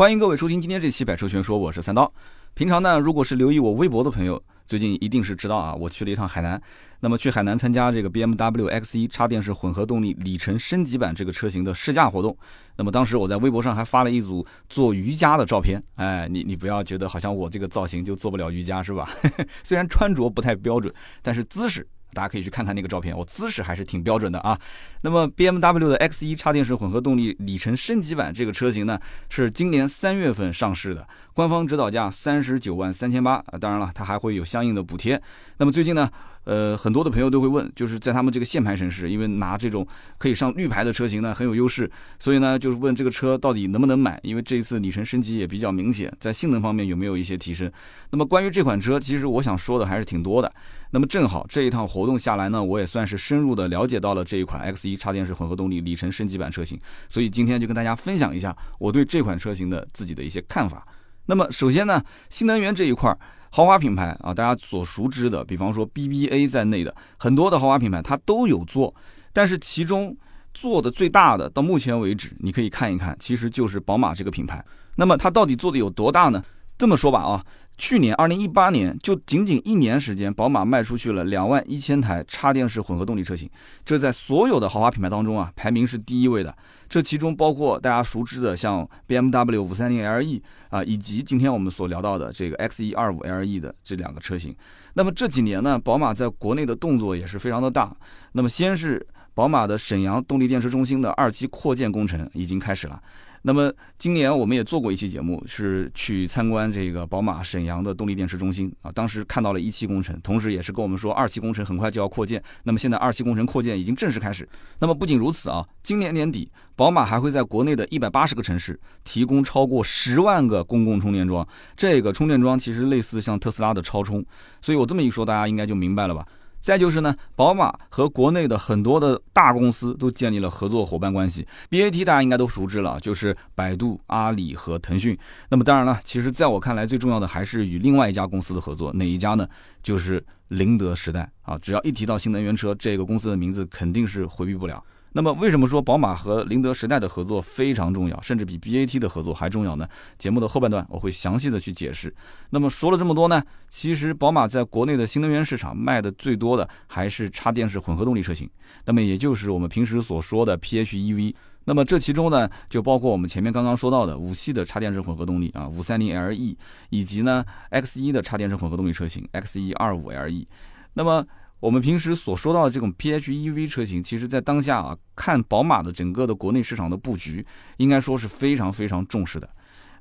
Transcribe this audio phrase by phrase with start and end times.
[0.00, 2.10] 欢迎各位收听今天这期《百车全说》，我是三刀。
[2.54, 6.58] 平常呢，如果是留意我微博的朋友，最近一定是知道啊，我去了一趟海南。
[7.00, 12.34] 那么去海南参加这个 BMW X1 插电式混合动力里程升级版这个车型的试驾活动。
[12.76, 15.84] 那么当时我在微博上还发了一组做瑜伽的照片。
[15.96, 19.06] 哎，你你不要觉得好像我这个造型就做不了瑜伽是吧？
[19.62, 20.90] 虽然穿着不太标准，
[21.20, 21.86] 但是姿势。
[22.12, 24.58] 大家可以去看看那个照片，我姿势还是挺标准的啊。
[25.02, 28.98] 那么 BMW 的 X 一插电式混合动力里程升级版这个车型呢，
[29.28, 33.58] 是今年三月份上市的，官方指导价三十九万三千八啊。
[33.58, 35.20] 当然了，它还会有相应的补贴。
[35.58, 36.10] 那么最近呢？
[36.44, 39.86] 呃，很多的朋友都会问，就是在他们这个限牌城市，因为拿这种
[40.16, 44.18] 可以上绿牌的车型呢很有优势，所以呢就是问这个车到底能不能买？
[44.22, 47.70] 因为这一次里程升级也比较明显，在性能方面有没有一些提升？
[48.10, 50.50] 那么关于这款车，其实我想说的还是挺多的。
[50.92, 60.84] 那么正好这一趟活动下来呢，我也算是深入的了解到了这一款 X1 插电式混合动力里程升级版车型，所以今天就跟大家分享一下我对这款车型的自己的一些看法。
[61.26, 63.18] 那么首先呢，新能源这一块儿。
[63.50, 68.94] 豪华品牌啊，大家所熟知的，比方说 BBA 在内的很多的豪华品牌，它都有做，
[69.32, 70.16] 但是其中
[70.54, 74.64] 做的最大的，到目前为止，你可以看一看，其实就是宝马这个品牌。
[74.96, 76.42] 那么它到底做的有多大呢？
[76.78, 77.44] 这么说吧啊。
[77.80, 83.48] 去年二零一八年就仅仅一年时间，宝马卖出去了两万一千台插电式混合动力车型，
[83.86, 86.54] 这在所有的豪华品牌当中啊，排名是第一位的。
[86.90, 94.54] 这其中包括大家熟知的像 BMW 五三零 LE 啊，以及今天我们所聊到的这个 X 一二五 LE 的这两个车型。
[94.92, 97.96] 那么这几年呢，宝马在国内的动作也是非常的大。
[98.32, 103.02] 那么先是宝马的沈阳动力电池中心的二期扩建工程已经开始了。
[103.42, 108.92] 那么今年我们也做过一期节目，是去参观这个宝马沈阳的动力电池中心啊。
[108.92, 112.42] 当时看到了一期工程，同时也是跟我们说二期工程很快就要扩建。
[112.64, 114.46] 那么现在二期工程扩建已经正式开始。
[114.78, 121.46] 那么不仅如此啊，今年年底宝马还会在国内的一百八十个城市提供超过十万个公共充电桩。
[121.76, 124.22] 这个充电桩其实类似像特斯拉的超充，
[124.60, 126.26] 所以我这么一说，大家应该就明白了吧。
[126.60, 131.46] 再就是呢，宝马和国内的很多的大公司都建立了合作伙伴关系。
[131.70, 135.18] BAT 大家应该都熟知了，就是百度、阿里和腾讯。
[135.48, 139.48] 那么当然了，其实在我看来，最重要的还是与另外一家公司的合作，哪一家呢？
[139.82, 141.56] 就是宁德时代啊。
[141.58, 144.82] 只要一提到新能源车，这个公司的名字肯定是回避不了。
[145.12, 149.88] 那么为什么说宝马和宁德时代的合作非常重要，甚至比 BAT 的合作还重要呢？
[150.16, 152.14] 节目的后半段我会详细的去解释。
[152.50, 158.48] 那么说了这么多呢，其实宝马在国内的新能源市场卖的最多的还是插电式混合动力车型，
[158.84, 161.34] 那么也就是我们平时所说的 PHEV。
[161.64, 166.56] 那么这其中呢，就包括我们前面刚刚说到的五系的插电式混合动力啊，五三零 LE，
[166.88, 170.46] 以及呢 X 一的插电式混合动力车型 X 一二五 LE。
[170.94, 171.24] 那么
[171.60, 179.48] 我们平时所说到的这种 PHEV 车型，其实在当下啊，看宝马的整个的国内市场的布局，应该说是非常非常重视的。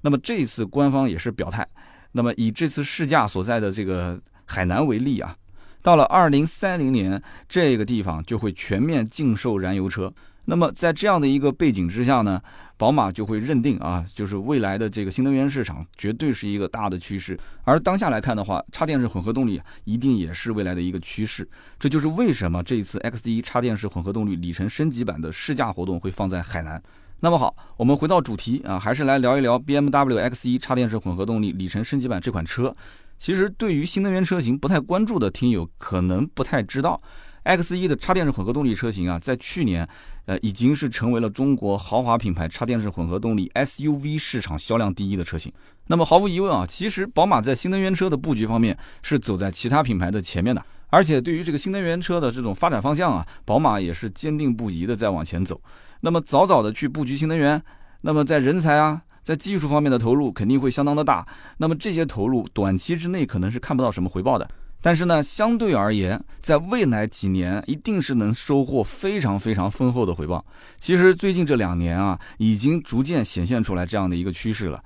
[0.01, 1.67] 那么这次官方也是表态，
[2.13, 5.35] 那么以这次试驾所在的这个海南为例啊，
[5.81, 10.13] 到了二零三零年，这个地方就会全面禁售燃油车。
[10.45, 12.41] 那么在这样的一个背景之下呢，
[12.79, 17.38] 宝马就会认定啊，就是未来的这个新能源市场绝对是一个大的趋势。
[17.66, 21.45] 而当下来看的话，插电式混合动力一定也是未来的一个趋势。
[21.78, 26.81] 这就是为什么这一次 X1 插电式混合动力里程升级版的试驾活动会放在海南。
[27.19, 32.73] 那么好，我们回到主题啊，还是来聊一聊 BMW X1 插电式混合动力里程升级版这款车。
[33.18, 37.01] 其实对于新能源车型不太关注的听友，可能不太知道。
[37.44, 39.88] X 一的插电式混合动力车型啊，在去年，
[40.25, 45.51] 呃，已经是成为了中国豪华品牌插电式混合动力 SUV 市场销量第一的车型。
[45.88, 50.63] 那么毫无疑问啊，其实宝马在新能源车的布局方面是走在其他品牌的前面的。
[50.91, 55.59] 而且对于这个新能源车的这种发展方向啊，宝马也是坚定不移的在往前走。
[56.01, 57.61] 那么早早的去布局新能源，
[58.01, 61.27] 那么在人才啊，在技术方面的投入肯定会相当的大。
[61.57, 64.50] 那么这些投入短期之内可能是看不到什么回报的。
[64.81, 70.45] 但是呢，相对而言，在未来几年一定是能收获非常非常丰厚的回报。
[70.78, 74.81] 其实最近这两年啊，已经逐渐显现出来这样的一个趋势了。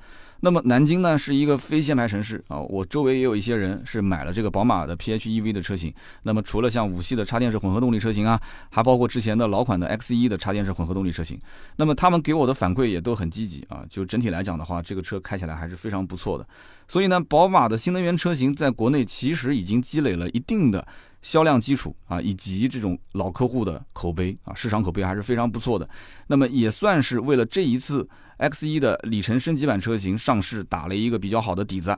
[0.46, 5.94] 那么南京呢是一个非限牌城市啊，我周围也有一些人是买了这个宝马的 PHEV 的车型。
[6.24, 8.38] 那么除了像五系的插电式混合动力车型啊，
[8.70, 11.40] 还包括之前的老款的 X1 的插电式混合动力车型。
[11.78, 16.46] 那么他们给我的反馈也都很积极啊，就整体来讲的话，这个车开起来还是非常不错的。
[16.90, 20.86] 所以呢，宝马的新能源车型在国内其实已经积累了一定的
[21.22, 25.88] 销量基础啊，以及这种老客户的口碑啊，市场口碑还是非常不错的。
[26.28, 28.06] 那么也算是为了这一次。
[28.44, 31.98] X 一的里程升级版车型上市，打了一个比较好的底子。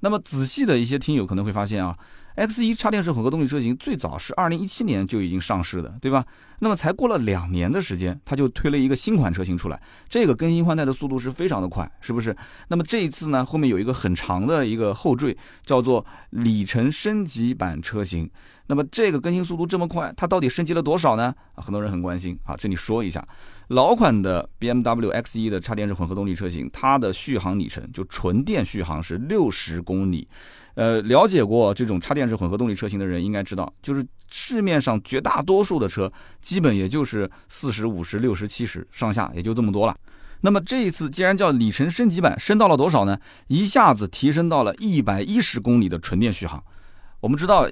[0.00, 1.96] 那么仔细的一些听友可能会发现啊
[2.36, 6.26] X1 插电式混合动力车型最早是二零一七年就已经上市的，对吧？
[6.58, 12.36] 那么才过了两年的时间，它就推了一个新款车型出来，这个更新换代的速度是非常的快，是不是？
[12.68, 15.34] 那么这一次呢，后面有一个很长的一个后缀，
[15.64, 18.30] 叫做里程升级版车型。
[18.72, 21.24] 那么这个更新速度这么快，它到底升级了多少呢？
[21.54, 22.38] 啊，很多人很关心。
[22.42, 23.22] 啊，这里说一下，
[23.68, 30.26] 老款的 BMW X1 的插电式混合动力车型，它的续航里程就纯电续航是六十公里。
[30.72, 36.10] 呃，了解过这种插电式混合动力车型的人应该知道，就是市面上绝大多数的车，
[36.40, 39.94] 基本也就是四十五十、六十、七十上下，也就这么多了。
[40.40, 43.18] 那么这一次既然叫里程升级版，升到了多少呢？
[43.48, 46.64] 一下子提升到了一百一十公里的纯电续航。
[47.20, 47.68] 我们知道。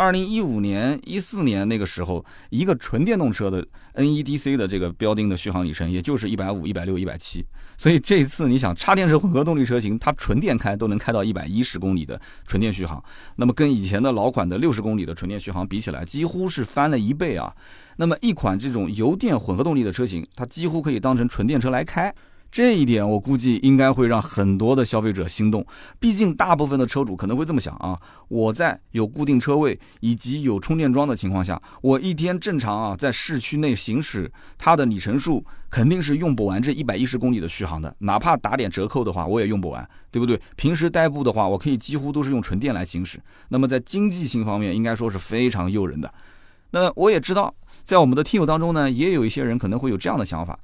[0.00, 3.62] 二零一五年、一四年那个时候，一个纯电动车的
[3.96, 7.44] NEDC 的这个标定的续航里程，也就是一百五、一百六、一百七。
[7.76, 13.04] 所以这一次你想插电式混合动力车型，它纯电开都能开到一百一十公里的纯电续航，
[13.36, 17.54] 那么跟以前的老款的六十公里的纯电续航比起来，几乎是翻了一倍啊。
[17.96, 22.10] 那么一款这种油电混合动力的车型，它几乎可以当成纯电车来开。
[22.50, 25.64] 这一点我估计应该会让很多的消费者心动，
[26.00, 40.40] 毕竟大部分的车主可能会这么想啊，我在有固定车位以及有充电桩的情况下，我一天正常啊在市区内行驶，它的里程数肯定是用不完这一百一十公里的续航的，哪怕打点折扣的话，我也用不完，对不对？
[40.56, 43.20] 平时代步的话，我可以几乎都是用纯电来行驶，
[43.50, 46.12] 那么在经济性方面应该说是非常诱人的。
[46.72, 47.54] 那我也知道，
[47.84, 50.58] 在我们的听友当中呢，也有一些人可能会有这样的想法。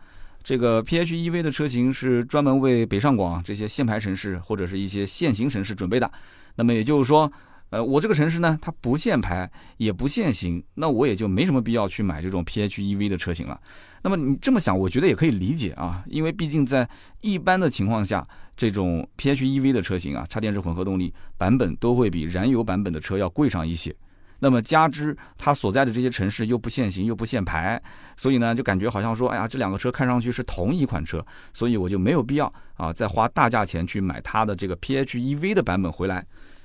[0.46, 6.08] 这个 PHEV 的车型是专门为北上广这些限牌城市或者是一些限行城市准备的。
[6.54, 7.28] 那么也就是说，
[7.70, 13.60] 呃，我这个城市呢，它不限牌也不限行，那我也就没什么必要去买这种 PHEV 的车型了。
[14.04, 16.88] 那么你这么想，我觉得也可以理解啊，因为毕竟在
[17.22, 18.24] 一般的情况下，
[18.56, 23.92] 这种 PHEV 的车型啊，插电式混合动力版本都会比燃油版本的车要贵上一些。
[24.40, 27.80] 那么加之它所在的这些城市又不限行又不限牌，
[28.16, 36.24] 所以呢就感觉好像说，哎呀，这两个车看上去是同一款车，所以我就没有必要啊再花大价钱去买它的这个 PHEV 的版本回来。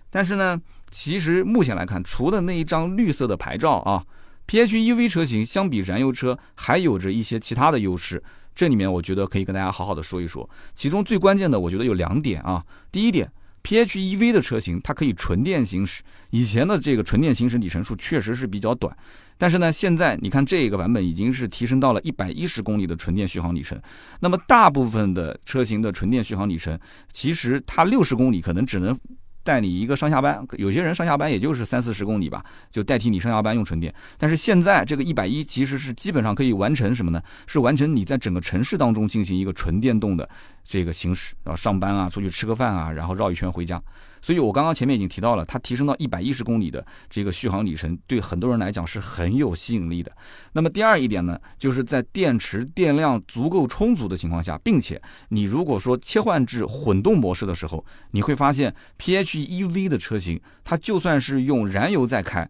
[0.10, 0.60] 但是呢，
[0.90, 4.04] 其实目前来看，除了那一张绿色的牌照啊
[4.48, 8.22] ，PHEV 车型相比燃油车还有着一些其他的优势。
[8.54, 13.32] 这里面我觉得可以跟大家好好的说一说，其中最关键的我觉得有两点啊，第一点。
[13.64, 16.02] PHEV 的车型，它可以纯电行驶。
[16.30, 18.96] 以前的这个纯电行驶里程数确实是比较短，
[19.38, 23.82] 但是呢，现在你看这个版本已经是提升到了一百一十公里的纯电续航里程。
[24.20, 26.80] 那么大部分的车型的纯电续航里程，
[27.12, 28.98] 其实它六十公里可能只能。
[29.44, 33.94] 带你一个上下班，有些人上下班也就是三四十公里吧，就代替你上下班用纯电。
[34.18, 37.22] 但是现在这个一百一其实是基本上可以完成什么呢？
[37.48, 40.28] 是完成你在整个城市当中进行一个纯电动的
[40.64, 43.82] 这个行驶，然后上班啊，出去吃个饭啊，然后绕一圈回家。
[44.22, 50.12] 所以我刚刚前面已经提到了，它提升到一百一十公里的这个续航里程，对很多人来讲是很有吸引力的。
[50.54, 62.48] 那么第二一点呢，就是在电池电量足够充足的情况下，并且你如果说切换至混动模式的时候，你会发现 PHEV 的车型，它就算是用燃油在开，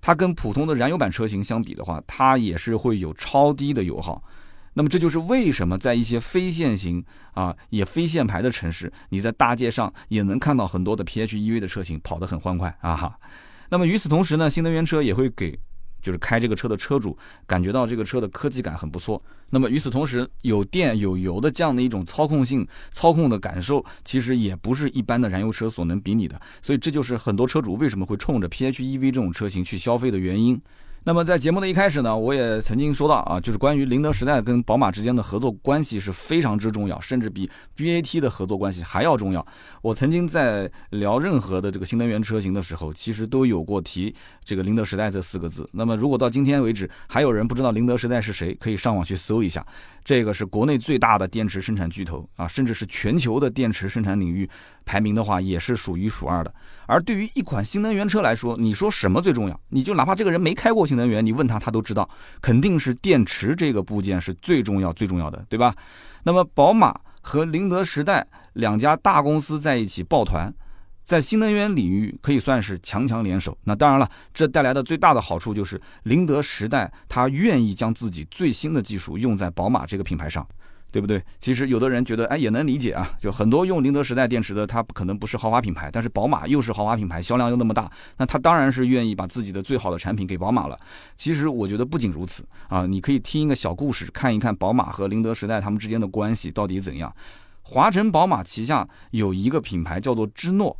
[0.00, 4.22] 它跟普通的燃油版车型相比的话，它也是会有超低的油耗。
[4.74, 13.18] 那么这就是为什么在一些非限行啊也非限牌的城市，你在大街上也能看到很多的 PHEV 的车型跑得很欢快啊哈。
[13.68, 15.58] 那么与此同时呢，新能源车也会给
[16.00, 17.16] 就是开这个车的车主
[17.46, 19.22] 感觉到这个车的科技感很不错。
[19.50, 26.40] 那么与此同时，有电有油的这样的一种操控性、操控的感受，其实也不是一般的燃油车所能比拟的。
[26.62, 30.60] 所以这就是很多车主为什么会冲着 PHEV 这种车型去消费的原因。
[31.04, 39.44] 那么在节目的一开始呢，我也曾经说到啊，就是关于宁德时代跟宝马之间的合作关系是非常之重要，甚至比 BAT 的合作关系还要重要。
[39.82, 45.68] 我曾经在聊任何的这个新能源车型的时候，其实都有过提这个宁德时代这四个字。
[45.72, 49.66] 那么如果到今天为止还有人不知道宁德时代是谁，可以上网去搜一下。
[50.04, 54.48] 这个是国内最大的电池生产巨头啊，甚至是全球的电池生产领域
[54.84, 56.52] 排名的话，也是数一数二的。
[56.86, 59.60] 而对于一款新能源车来说，你说什么最重要？
[59.68, 62.08] 你就哪怕这个人没开过新能源，你问他，他都知道，
[62.40, 65.74] 肯定是电池这个部件是最重要、最重要的，对吧？
[66.24, 70.52] 那么，宝马和宁德时代两家大公司在一起抱团，
[71.02, 73.56] 在新能源领域可以算是强强联手。
[73.64, 80.46] 那当然了，这带来的最大的好处就是宁德时代他愿意将自己最新的技术用在宝马这个品牌上。
[80.92, 81.24] 对不对？
[81.40, 83.10] 其实有的人觉得，哎，也能理解啊。
[83.18, 90.76] 就很多用宁德时代电池的，它可能不是豪华品牌，但是宝马又是豪华品牌，销量又那么大，那他当然是愿意把自己的最好的产品给宝马了。
[91.16, 97.10] 其实我觉得不仅如此啊，你可以听一个小故事，看一看宝马和宁德时代他们之间的关系到底怎样。
[97.62, 100.76] 华晨宝马旗下有一个品牌叫做芝诺。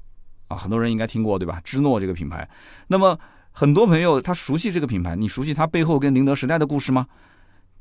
[0.52, 1.60] 啊，很多人应该听过对吧？
[1.64, 2.48] 芝诺这个品牌，
[2.88, 3.18] 那么
[3.50, 7.06] 很多朋友他熟悉这个品牌，你熟悉它背后跟宁德时代的故事吗？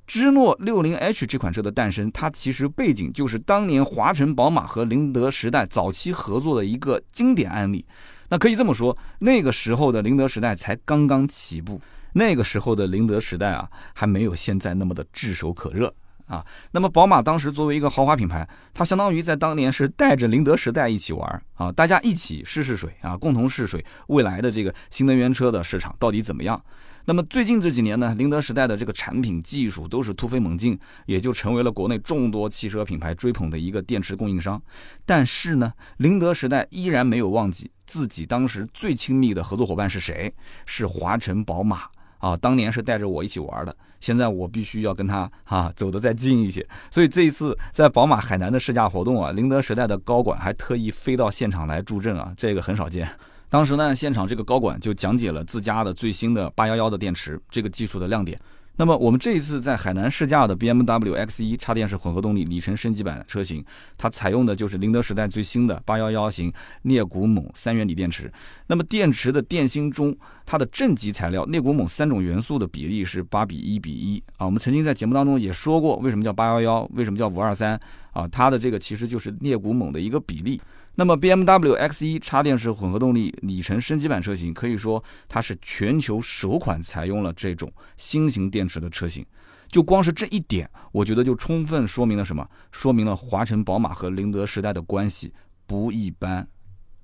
[0.08, 7.86] 芝诺六零 H 这款车的诞生，它其实背景就是当年华晨宝马和宁德时代早期合作的一个经典案例。
[8.28, 11.80] 那可以这么说，那个时候的宁德时代才刚刚起步，
[12.14, 15.94] 那个时候的宁德时代啊，还没有现在那么的炙手可热
[16.32, 16.46] 啊。
[16.72, 26.62] 那么宝马当时作为一个豪华品牌，它相当于在当年是带着宁德时代一起玩啊，大家一起试试水啊，共同试水未来的这个新能源车的市场到底怎么样。
[27.06, 34.62] 那么最近这几年呢，宁德时代的这个产品技术都是突飞猛进，也就成为了国内众多汽车品牌追捧的一个电池供应商。
[35.04, 40.32] 但是呢，宁德时代依然没有忘记自己当时最亲密的合作伙伴是谁，
[40.68, 41.82] 是华晨宝马
[42.20, 46.68] 啊，当年是带着我一起玩的，现在我必须要跟他啊走得再近一些。
[46.92, 53.08] 所以这一次在宝马海南的试驾活动啊，宁德时代的高管还特意飞到现场来助阵啊，这个很少见。
[53.48, 58.38] 当时呢，现场这个高管就讲解了自家的最新的八幺幺的电池这个技术的亮点。
[58.78, 63.64] 那么我们这一次在海南试驾的 BMW X1 插电式混合动力里程升级版车型，
[63.98, 66.52] 它采用的就是宁德时代最新的八幺幺型
[66.84, 68.32] 镍钴锰三元锂电池。
[68.68, 70.16] 那么电池的电芯中，
[70.52, 74.46] 它的正极材料镍钴锰三种元素的比例是八比一比一啊。
[74.46, 77.80] 我们曾经在节目当中也说过，为什么叫八幺幺，为什么叫五二三
[78.12, 78.28] 啊？
[78.28, 80.60] 它的这个其实就是镍钴锰的一个比例。
[80.96, 89.26] 那么，BMW X1 插电式混合动力里程升级版车型，可以说它是全球首款采用了这种新型电池的车型。
[89.70, 92.46] 就光是这一点，我觉得就充分说明了什么？
[92.74, 95.32] 说明了华晨宝马和宁德时代的关系
[95.66, 96.46] 不一般，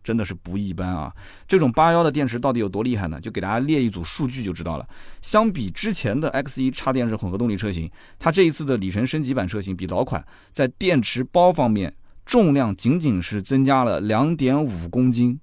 [0.08, 1.12] 真的是不一般啊！
[1.46, 3.20] 这种八幺的电池到底有多厉害呢？
[3.20, 4.88] 就给大家列一组数据就知道了。
[5.22, 11.94] 相比之前的 X 一插电式混合动力车型，它这一次的里程升级版车型比老款在电池包方面。
[12.26, 15.40] 重量仅仅是增加了两点五公斤，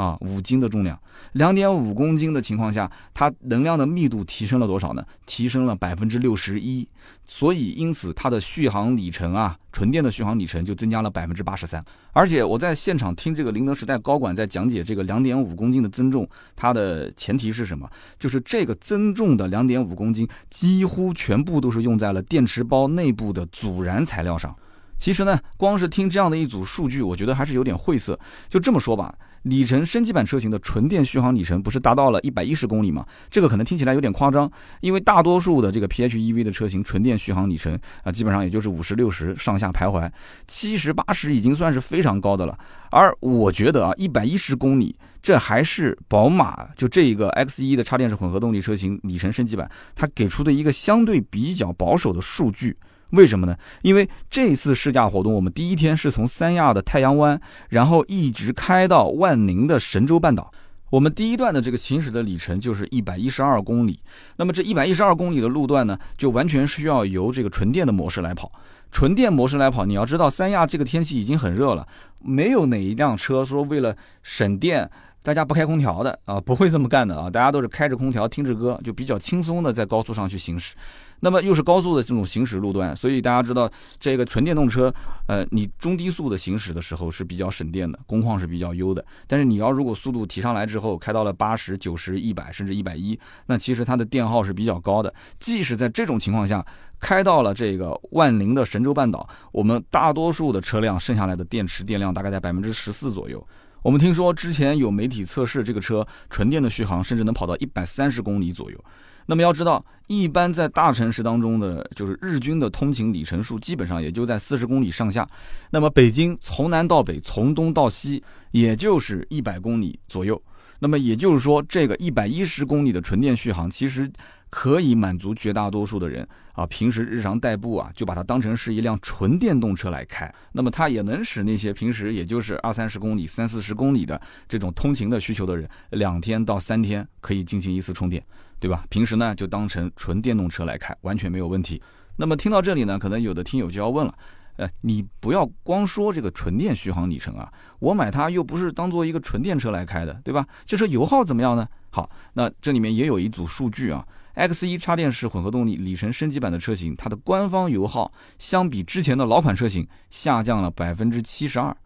[0.00, 0.98] 啊，五斤的重量，
[1.32, 5.04] 两点五公斤的情况下，它能量的密度提升了多少呢？
[5.26, 6.88] 提升了百分之六十一，
[7.26, 11.84] 所以因此它的续航里程啊，纯电的续航里程就增加了百分之八十三。
[12.12, 16.26] 而且我在现场听这个宁德时代高管在讲解这个两点五公斤的增重，
[16.56, 17.86] 它的前提是什么？
[18.18, 24.56] 就是这个增重的两点五公斤几乎全部都是用在了电池包内部的阻燃材料上。
[24.98, 28.18] 其实呢，光是听这样的一组数据，我觉得还是有点晦涩。
[28.48, 33.06] 就这么说吧，里程升级版车型的纯电续航里程不是达到了一百一十公里吗？
[33.30, 40.10] 这个可能听起来有点夸张，因为大多数的这个 PHEV 的车型纯电续航里程啊，基本上也就是五十六十上下徘徊，
[40.46, 42.58] 七十八十已经算是非常高的了。
[42.90, 52.76] 而我觉得啊，一百一十公里，这还是宝马就这一个 X1 的插电式混合动力车型里程升级版，它给出的一个相对比较保守的数据。
[53.10, 53.56] 为什么呢？
[53.82, 60.52] 因为这次试驾活动，我们第一天是从三亚的太阳湾，然后一直开到万宁的神州半岛。
[60.90, 64.00] 我们第一段的这个行驶的里程就是一百一十二公里。
[64.36, 68.50] 那么这一百一十二公里的路段呢，就完全需要由这个纯电的模式来跑。
[68.90, 71.86] 纯电模式来跑，你要知道三亚这个天气已经很热了，
[72.18, 74.90] 没有哪一辆车说为了省电，
[75.22, 80.74] 大家不开空调的啊，不会这么干的啊，大家都是开着空调听着歌，就比较轻松的在高速上去行驶。
[81.20, 84.92] 那么又是高速的这种行驶路段，所以大家知道这个纯电动车，
[85.26, 89.04] 呃，你中低速的行驶的时候是比较省电的，工况是比较优的。
[89.26, 95.12] 但是你要如果速度提上来之后，开到了八十九十、一百甚至一百一，那其实它的电耗是比较高的。
[95.38, 96.64] 即使在这种情况下，
[96.98, 103.46] 开到了这个万宁的神州半岛，我们大多数的车辆剩下来的电池电量大概在百分之十四左右。
[103.82, 108.84] 我们听说之前有媒体测试这个车纯电的续航，甚至能跑到一百三十公里左右。
[109.30, 115.24] 那么要知道，一般在大城市当中的，就是日均的通勤里程数，基本上也就在四十公里上下。
[115.70, 118.20] 那么北京从南到北，从东到西，
[118.50, 120.42] 也就是一百公里左右。
[120.80, 124.10] 那么也就是说，这个一百一十公里的纯电续航，其实
[124.50, 130.30] 可以满足绝大多数的人啊，平时日常代步啊，就把它当成是一辆纯电动车来开。
[130.52, 138.22] 那么它也能使那些平时也就是二三十公里、三四十公里的这种通勤的需求的人，两天到三天可以进行一次充电。
[138.58, 138.84] 对吧？
[138.90, 141.80] 平时呢就当成纯电动车来开，完全没有问题。
[142.16, 144.14] 那么听到这里呢，可能有的听友就要问了，
[144.56, 150.46] 呃，你不要光说这个纯电续航里程啊，我买它又不是当做一个纯电车来开的，对吧？
[150.66, 151.66] 这车油耗怎么样呢？
[151.88, 154.06] 好，那这里面也有一组数据啊
[154.48, 161.76] ，X1 插电式混合动力里程升级版的车型，它的官方油耗相比之前的老款车型下降了百分之七十二，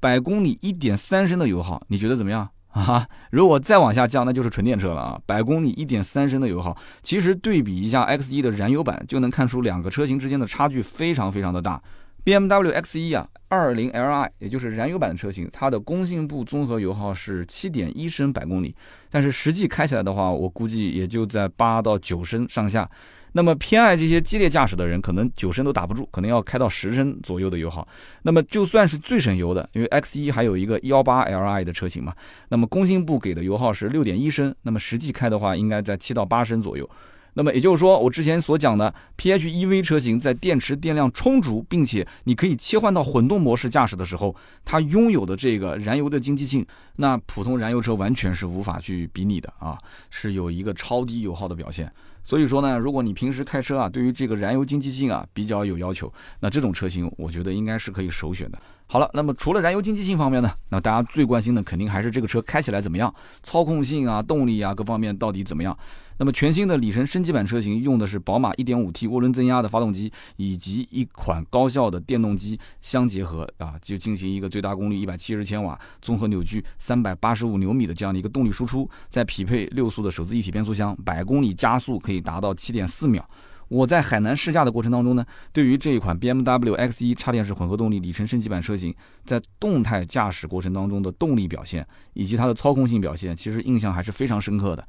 [0.00, 2.50] 百公里一点三升的油耗，你觉得怎么样？
[2.72, 5.20] 啊，如果再往下降，那就是纯电车了啊！
[5.24, 11.80] 百公里一点三升的油耗，其实对比一下 X1 的燃油版，就能看出两个车型之间的差距非常非常的大。
[12.24, 18.74] BMW X1 啊，220Li，也就是燃油版的车型，它的工信部综合油耗是7.1升百公里，
[19.10, 22.90] 但是实际开起来的话，我估计也就在8到9升上下。
[23.36, 27.86] 那么偏爱这些激烈驾驶的人，可能九升都打不住，可能要开到十升左右的油耗。
[28.22, 32.14] 那么就算是最省油的，因为 X1 还有一个1 8 Li 的车型嘛，
[32.48, 36.88] 那么工信部给的油耗是六点一升，那么实际开的话应该在七到八升左右。
[37.34, 46.64] 那么也就是说，我之前所讲的 PHEV 车型在电池电量充足，并且你可以切换到混动模式驾驶的时候，它拥有的这个燃油的经济性，
[46.96, 49.76] 那普通燃油车完全是无法去比拟的啊，
[50.10, 51.92] 是有一个超低油耗的表现。
[52.22, 56.10] 所以说呢，如果你平时开车啊，对于这个燃油经济性啊比较有要求，
[56.40, 58.58] 那这种车型我觉得应该是可以首选的。
[58.86, 63.12] 好了，那么除了燃油经济性方面呢，那大家最关心的肯定还是这个车开起来怎么样，
[63.42, 65.76] 操控性啊、动力啊各方面到底怎么样。
[66.18, 83.28] 那么全新的里程升级版车型用的是宝马 1.5T 涡轮增压的发动机，以及一款高效的电动机相结合啊，就进行一个最大功率170千瓦、综合扭矩385牛米的这样的一个动力输出，再匹配六速的手自一体变速箱，百公里加速可以达到7.4秒。
[83.68, 88.94] 我在海南试驾的过程当中呢，对于这一款 BMW X1 插电式混合动力里程升级版车型，
[89.24, 94.86] 在动态驾驶过程当中的动力表现以及它的操控性表现，其实印象还是非常深刻的。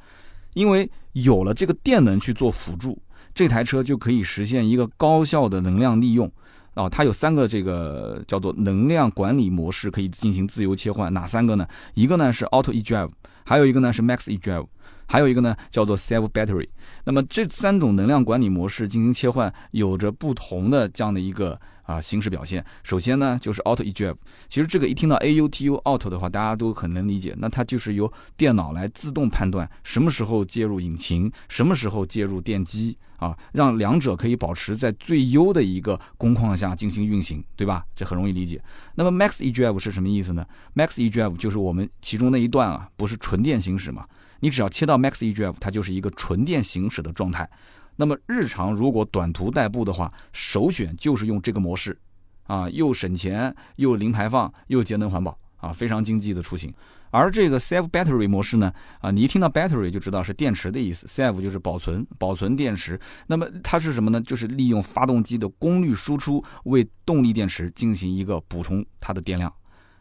[0.55, 2.97] 因为有了这个电能去做辅助，
[3.33, 6.31] 这台车就可以实现一个高效的能量利用
[6.73, 6.89] 啊！
[6.89, 11.67] 它有三个这个叫做能量管理模式可以进行自由切换，哪三个呢？
[11.93, 13.11] 一个呢是 Auto eDrive，
[13.43, 14.67] 还有一个呢是 Max eDrive，
[15.05, 16.69] 还有一个呢叫做 Self Battery。
[17.03, 21.59] 那么这三种能量管理模式进行切换，有着不同的这样的一个。
[21.85, 24.15] 啊，行驶表现，首先呢就是 Auto eDrive，
[24.49, 37.85] 其实这个一听到 AUTO Auto 的话，大家都很能理解，那它就是由电脑来自动判断什么时候介入引擎，什么时候介入电机，啊，让两者可以保持在最优的一个工况下进行运行，对吧？
[37.95, 38.59] 这很容易理解。
[38.95, 44.07] 那么 Max eDrive 是什么意思呢？Max eDrive 就是我们其中那一段啊，不是纯电行驶嘛？
[44.39, 47.49] 你只要切到 Max eDrive，它就是一个纯电行驶的状态。
[47.95, 51.97] 那么日常如果短途代步的话，首选就是用这个模式，
[52.43, 56.73] 啊，又省钱又零排放又节能环保啊，非常经济的出行。
[57.11, 62.99] 而这个 Save Battery 模式呢，啊，你一听到 Battery 就知道是电池的意思，Save 就是保存，保存电池。
[63.27, 64.19] 那么它是什么呢？
[64.19, 69.53] 就是利用发动机的功率输出为动力电池进行一个补充它的电量，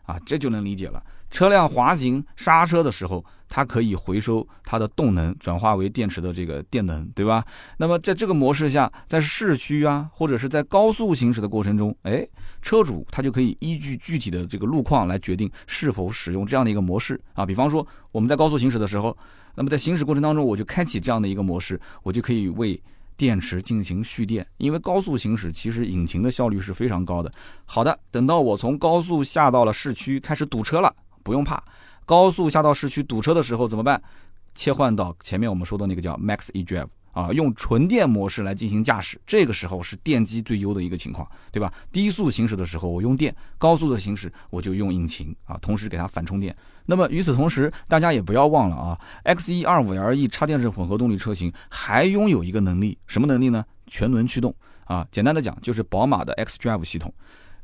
[0.02, 1.00] 啊，这就能理解了。
[1.34, 7.44] 车辆滑行刹车的时候，它可以回收它的动能，转化为电池的这个电能，对吧？
[7.78, 12.24] 那么在这个模式下，在市区啊，或者是在高速行驶的过程中，哎，
[12.62, 17.44] 车主他就可以依据具体的这个路况来决定是否使用这样的一个模式啊。
[17.44, 19.18] 比方说我们在高速行驶的时候，
[19.56, 22.80] 那么在行驶过程当中，我就开启这样的一个模式，我就可以为
[23.16, 27.32] 电池进行蓄电，因为高速行驶其实引擎的效率是非常高的。
[27.64, 30.94] 好的，等到我从高速下到了市区，开始堵车了。
[31.24, 31.60] 不用怕，
[32.04, 34.00] 高速下到市区堵车的时候怎么办？
[34.54, 39.20] 切换到前面我们说的那个叫 Max eDrive 啊，用纯电模式来进行驾驶。
[39.26, 41.72] 这个时候是电机最优的一个情况，对吧？
[41.90, 46.54] 低速行驶的时候我用电，高速的行驶我就用引擎啊，同时给它反充电。
[46.86, 53.64] 那么与此同时，大家也不要忘了啊，X1 25L-E 插电式混合动力车型还拥有一个能力，什么能力呢？
[53.88, 57.12] 全轮驱动啊，简单的讲就是宝马的 xDrive 系统。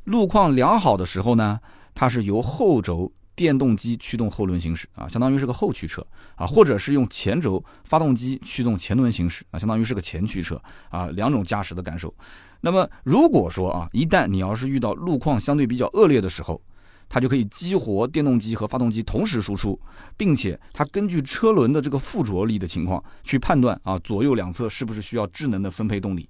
[0.04, 1.60] 路况良好的时候呢，
[1.94, 3.12] 它是由后轴。
[3.40, 12.14] 电动机驱动后轮行驶啊，相当于是个后驱车啊，或者是用前轴发动机驱动前轮行驶啊，相当于是个前驱车啊，两种驾驶的感受。
[12.60, 16.60] 那么如果说啊，一旦你要是遇到路况相对比较恶劣的时候，
[17.08, 19.80] 它就可以激活电动机和发动机同时输出，
[20.18, 26.28] 并且它根据车轮的这个附着力的情况去判断啊，左右两侧是不是需要智能的分配动力。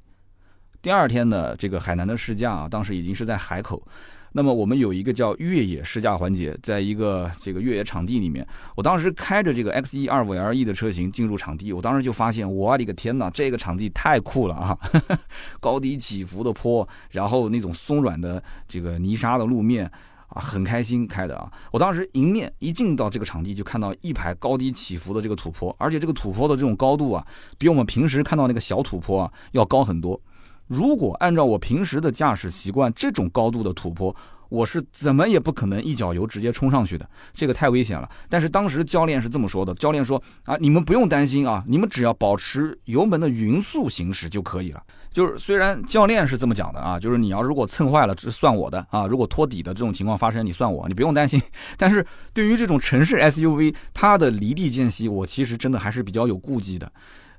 [0.80, 3.84] 第二天的这个海南的试驾啊，当时已经是在海口。
[4.32, 14.78] 那么我们有一个叫越野试驾环节，在一个这个越野场地里面，我当时开着这个 X 一二五 L E 的车型进入场地，我当时就发现，我的个天哪，这个场地太酷了啊！
[15.58, 19.90] 高低起伏的坡，然后那种松软的这个泥沙的路面
[20.28, 21.50] 啊，很开心开的啊！
[21.72, 27.26] 我当时迎面一进到这个场地，就看到一排高低起伏的这个土坡，而且这个土坡的这种高度啊，
[27.58, 30.20] 比我们平时看到那个小土坡啊要高很多。
[30.70, 34.14] 如果按照我平时的驾驶习惯，这种高度的土坡，
[34.48, 37.04] 我是怎么也不可能一脚油直接冲上去的，
[37.34, 38.08] 这个太危险了。
[38.28, 44.80] 但是当时教练是这么说的，教练说啊，你们不用担心啊，你们只要保持油门的匀速行驶就可以了。
[45.12, 49.08] 就是虽然教练是这么讲的啊，就是你要如果蹭坏了，这算我的啊。
[49.08, 51.42] 如果托底的这种情况发生，你算我，你不用担心。
[51.76, 56.92] 但是对于这种城市 SUV，它的离地间隙，我其实真的还是比较有顾忌的。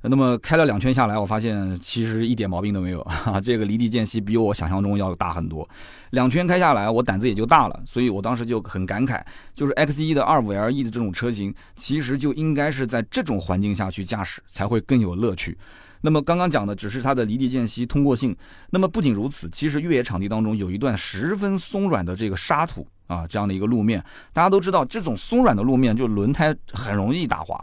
[0.04, 5.68] 那么开了两圈下来，我发现其实一点毛病都没有 啊，这个离地间隙比我想象中要大很多。
[6.10, 9.22] 两圈开下来，我胆子也就大了，所以我当时就很感慨，
[9.54, 15.58] 就是 X 一的二五 LE 的这种车型，其实就应该是在这种环境下去驾驶才会更有乐趣。
[16.04, 18.36] 那么刚刚讲的只是它的离地间隙通过性，
[18.72, 27.56] 那么不仅如此，其实越野场地当中有一段十分松软的这个沙土啊，这样的一个路面，大家都知道，这种松软的路面就轮胎很容易打滑。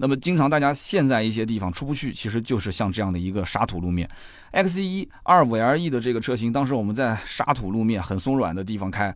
[0.00, 4.08] 那么经常大家陷在一些地方出不去，其实就是像这样的一个沙土路面。
[4.50, 9.14] X 一二五 LE 的这个车型，当时我们在沙土路面很松软的地方开，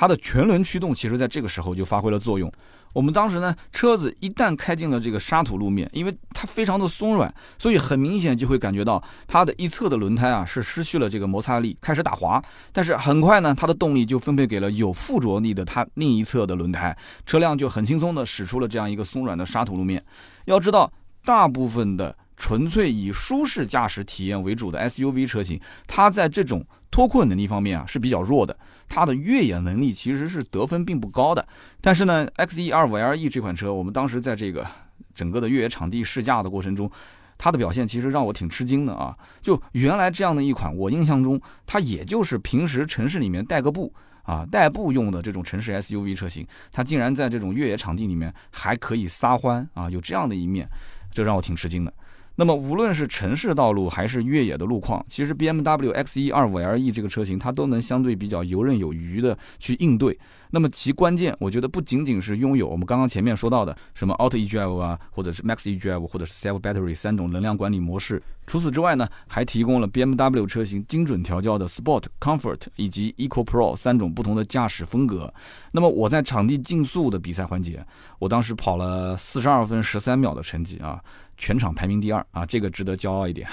[0.00, 2.50] 它的全轮驱动其实在这个时候就发挥了作用。
[2.94, 12.42] 我们当时呢，车子一旦开进了这个沙土路面，因为它非常的松软，所以很明显就会感觉到它的一侧的轮胎啊是失去了这个摩擦力，开始打滑。
[12.72, 20.02] 但是很快呢，它的动力就分配给了有附着力的它另一侧的轮胎，车辆就很轻松的驶出了这样一个松软的沙土路面。
[20.46, 20.90] 要知道，
[21.26, 28.56] 大部分的纯粹以舒适驾驶体验为主的 SUV 车型，它在这种脱困能力方面啊是比较弱的。
[28.90, 31.46] 它的越野能力其实是得分并不高的，
[31.80, 34.66] 但是呢，X E 25LE 这款车，我们当时在这个
[35.14, 36.90] 整个的越野场地试驾的过程中，
[37.38, 39.16] 它的表现其实让我挺吃惊的啊！
[39.40, 50.68] 就原来这样的一款，我印象中它也就是平时城市里面代个步啊，代步用的这种城市 SUV 车型，它竟然在这种越野场地里面还可以撒欢啊，有这样的一面，
[51.12, 51.94] 这让我挺吃惊的。
[52.40, 60.18] 那么无论是城市道路还是越野的路况，其实 BMW X1 25LE 这个车型它都能相对比较游刃有余的去应对。
[60.52, 68.22] 那么其关键，我觉得不仅仅是拥有我们刚刚前面说到的什么 Auto eDrive 啊，或者是 Max eDrive，或者是 Self Battery 三种能量管理模式。
[68.46, 75.30] 除此之外呢，还提供了 BMW 车型精准调教的 Sport、Comfort 以及 Eco Pro 三种不同的驾驶风格。
[75.72, 77.84] 那么我在场地竞速的比赛环节，
[78.18, 81.04] 我当时跑了四十二分十三秒的成绩啊。
[81.40, 83.48] 全场排名第二啊，这个值得骄傲一点。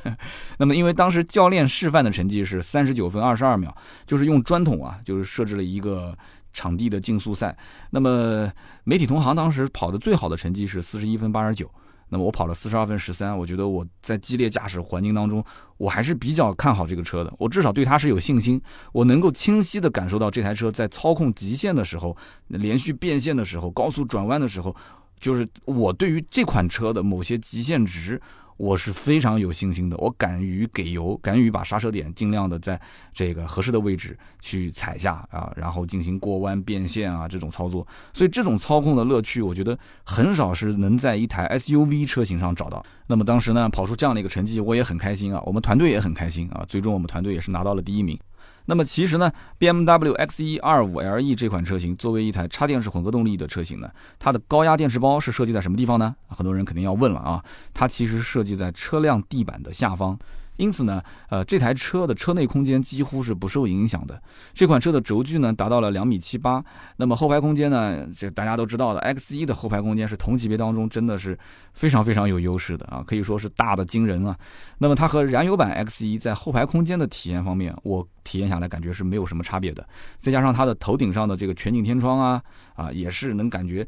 [0.58, 6.16] 那么，因为当时教练示范的成绩是三十九分二十二秒，就是用砖桶啊，就是设置了一个
[6.54, 7.54] 场地的竞速赛。
[7.90, 8.50] 那么，
[8.84, 11.70] 媒体同行当时跑的最好的成绩是四十一分八十九。
[12.08, 15.44] 那么我跑了四十二分十三，我觉得我在激烈驾驶环境当中，
[15.76, 17.34] 我还是比较看好这个车的。
[17.36, 24.74] 我至少对它是有信心，我能够清晰的感受到这台车在操控极限的时候、连续变线的时候、高速转弯的时候。
[25.20, 28.20] 就是我对于这款车的某些极限值，
[28.56, 29.96] 我是非常有信心的。
[29.98, 32.80] 我敢于给油，敢于把刹车点尽量的在
[33.12, 37.86] 这个合适的位置去踩下啊，然后进行过弯变线啊这种操作。
[38.12, 42.84] 所以这种操控的乐趣，我觉得很少是能在一台 SUV 车型上找到。
[43.06, 46.64] 那么当时呢，跑出这样的一个成绩，我也很开心啊，我们团队也很开心啊。
[46.66, 48.18] 最终我们团队也是拿到了第一名。
[48.66, 56.14] 那么其实呢，BMW X1 25LE 这款车型作为一台插电式混合动力的车型呢，它的高压电池包是设计在什么地方呢？
[56.28, 60.18] 很多人肯定要问了啊，它其实设计在车辆地板的下方。
[60.56, 64.20] 因此呢，呃，这台车的车内空间几乎是不受影响的。
[64.54, 66.64] 这款车的轴距呢达到了两米七八，
[66.96, 71.38] 那么后排空间呢，这大家都知道的，X 一的后排空间是同级别当中真的是
[71.72, 74.36] 非常非常有优势的啊，可以说是大的惊人啊。
[74.78, 79.86] 那么它和燃油版 X 一在后排空间的体验方面，我体验下来感觉是没有什么差别的。
[80.18, 82.42] 再加上它的头顶上的这个全景天窗啊，
[82.74, 83.86] 啊，也是能感觉。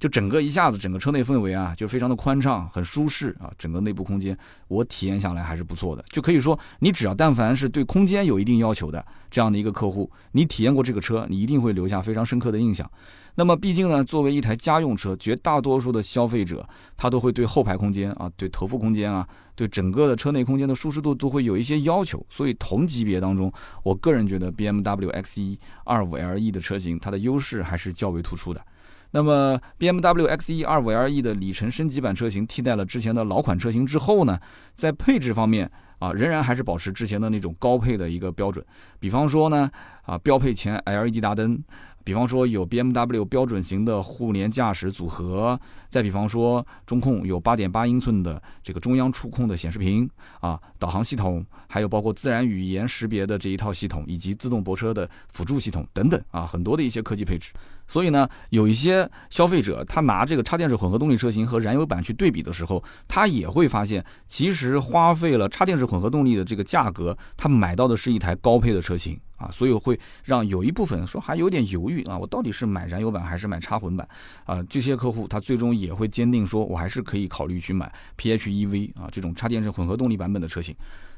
[0.00, 3.50] 就整个一下子，整个车内氛围啊，就非常的宽敞，很舒适啊。
[3.56, 4.36] 整个内部空间，
[4.68, 6.04] 我体验下来还是不错的。
[6.10, 12.90] 就可以说，你只要但凡是对空间有一定要求的这样的一个客户，你体验过这个车，你一定会留下非常深刻的印象。
[13.36, 19.26] 那么，毕竟呢，作为一台家用车，绝大多数的消费者他都会对后排空间啊，对头部空间啊，
[19.56, 22.24] 对整个的车内空间的舒适度都会有一些要求。
[22.28, 23.52] 所以，同级别当中，
[23.82, 28.64] 我个人觉得 BMW X1 25LE 的车型，它的优势还是较为突出的。
[29.14, 34.40] 那么，B M W X E 25LE 的里程升级版车型替代了之前的老款车型之后呢，
[34.74, 38.66] 在配置方面啊，仍然还是保持之前的那种高配的一个标准。
[38.98, 39.70] 比方说呢，
[40.02, 41.56] 啊，标配前 LED 大灯；
[42.04, 50.08] 比方说有 BMW 标准型的互联驾驶组合；再比方说中控有8.8英寸的这个中央触控的显示屏
[50.40, 57.52] 啊，导航系统，还有包括自然语言识别的这一套系统，以及自动泊车的辅助系统等等啊，很多的一些科技配置。
[57.86, 74.08] 所以呢，有一些消费者他拿这个插电式混合动力车型和燃油版去对比的时候，他也会发现，其实花费了插电式混合动力的这个价格，他买到的是一台高配的车型啊，所以会让有一部分说还有点犹豫啊，我到底是买燃油版还是买插混版
[74.44, 74.62] 啊？
[74.70, 80.74] 这些客户他最终也会坚定说，我还是可以考虑去买 PHEV 啊这种插电式混合动力版本的车型。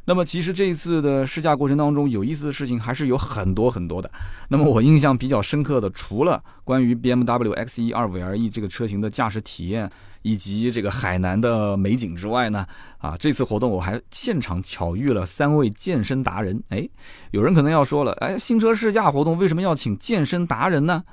[0.08, 4.10] 那么其实这一次的试驾过程当中，有意思的事情还是有很多很多的。
[4.48, 9.90] 那么我印象比较深刻的，除了关于 BMW X1 25LE 这个车型的驾驶体验。
[10.26, 12.66] 以及这个海南的美景之外呢，
[12.98, 16.60] 啊，这次活动我还现场巧遇了三位健身达人。
[16.70, 16.88] 哎，
[17.30, 21.04] 有人可能要说了，哎，新车试驾活动为什么要请健身达人呢？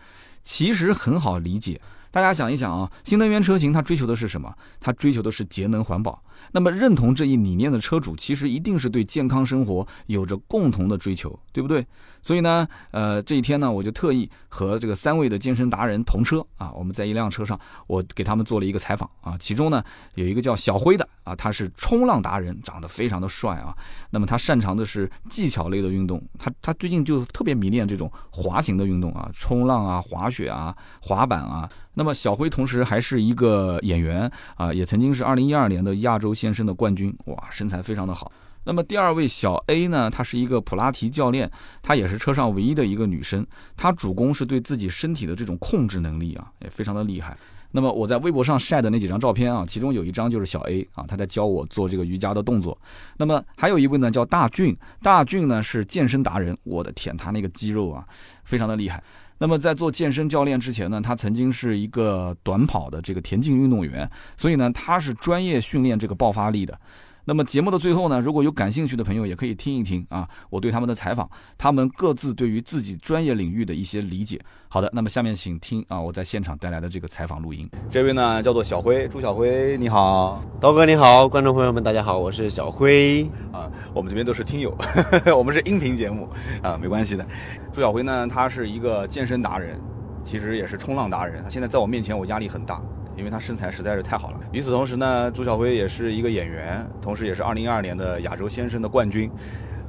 [0.41, 1.79] 其实很好理解。
[2.09, 4.51] 大家想一想啊，新能源车型它追求的是什么？
[4.79, 6.19] 它追求的是节能环保。
[6.51, 11.85] 那么认同这一理念的车主，其实一定是对健康生活有着共同的追求，对不对？
[12.21, 19.35] 所以呢，呃，这一天呢，我就特意和这个三位的健身达人同车啊，我们在一辆车上，我给他们做了一个采访啊。
[19.37, 19.83] 其中呢，
[20.15, 23.75] 有一个叫小辉的啊，他是冲浪达人，长得非常的帅啊。
[24.09, 31.69] 那么他擅长的是技巧类的运动，他他最近就特别迷恋这种滑行的运动啊，冲浪啊，滑雪啊，滑板啊。
[31.95, 38.31] 那么小辉同时还是一个演员啊，也曾经是二零一二年的亚洲先生的冠军，哇，身材非常的好。
[38.65, 47.37] 那么第二位小 A 呢，她是一个普拉提教练，她也是车上唯一的一个女生，她主攻是对自己身体的这种控制能力啊，也非常的厉害。
[47.75, 52.77] 那么我在微博上晒的那几张照片啊，其中有一张就是小 A 啊，他在教我做这个瑜伽的动作。
[53.17, 58.05] 那么还有一位呢叫大俊，大俊呢是健身达人，我的天，他那个肌肉啊，
[58.43, 59.03] 非常的厉害。
[59.37, 66.79] 那么在做健身教练之前呢，他曾经是一个短跑的这个田径运动员，所以呢，他是专业训练这个爆发力的。
[67.25, 74.37] 那么节目的最后呢，如果有感兴趣的朋友，也可以听一听啊，我对他们的采访，他们各自对于自己专业领域的一些理解。
[74.67, 77.69] 好的，那么下面请听啊，我在现场带来的这个采访录音。
[77.89, 84.77] 这位呢叫做小辉，朱小辉，你好，刀哥你好，观众朋友们大家好，我是小辉啊，我们这边都是听友，
[85.37, 86.27] 我们是音频节目
[86.61, 87.25] 啊，没关系的。
[87.71, 89.79] 朱小辉呢，他是一个健身达人，
[90.25, 92.81] 其实也是冲浪达人，他现在在我面前，我压力很大。
[93.15, 94.39] 因为他身材实在是太好了。
[94.51, 99.29] 与此同时呢，朱小辉也是一个演员，同时也是2012年的亚洲先生的冠军。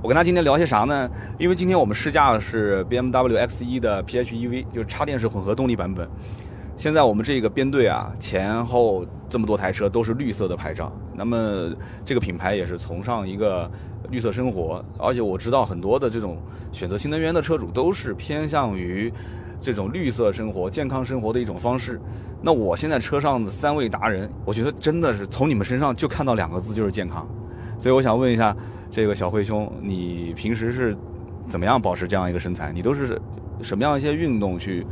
[0.03, 1.11] 我跟他今天聊些啥呢？
[1.39, 6.07] 因为今天我们试驾的是 BMW X1 的 PHEV，就是插电式混合动力版本。
[6.77, 10.93] 现在我们这个编队啊，前后这么多台车都是绿色的牌照。
[11.15, 11.73] 那么
[12.05, 13.71] 这个品牌也是崇尚一个
[14.11, 16.37] 绿色生活，而且我知道很多的这种
[16.73, 19.11] 选择新能源的车主都是偏向于。
[19.65, 21.99] 这种绿色生活、健康生活的一种方式。
[22.43, 27.27] 那我现在车上的三位达人，我觉得真的是从你们身上就看到两个字，就是健康。
[27.79, 28.55] 所以我想问一下，
[28.91, 30.95] 这个小辉兄，你平时是
[31.49, 32.71] 怎么样保持这样一个身材？
[32.73, 33.19] 你都是
[33.63, 34.87] 什么样一些运动去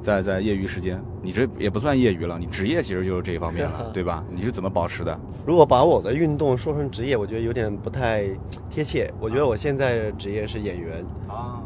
[0.00, 1.02] 在在业余时间？
[1.20, 4.24] 你这也不算业余了，你职业其实就是这一方面了， 对吧？
[4.30, 5.18] 你是怎么保持的？
[5.44, 8.24] 如果把我的运动说成职业，我觉得有点不太
[8.70, 9.12] 贴切。
[9.18, 11.60] 我觉得我现在职业是演员啊。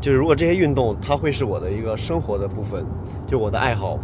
[0.00, 2.84] 就是如果这些运动，它会是我的一个生活的部分，
[3.26, 3.98] 就我的爱好。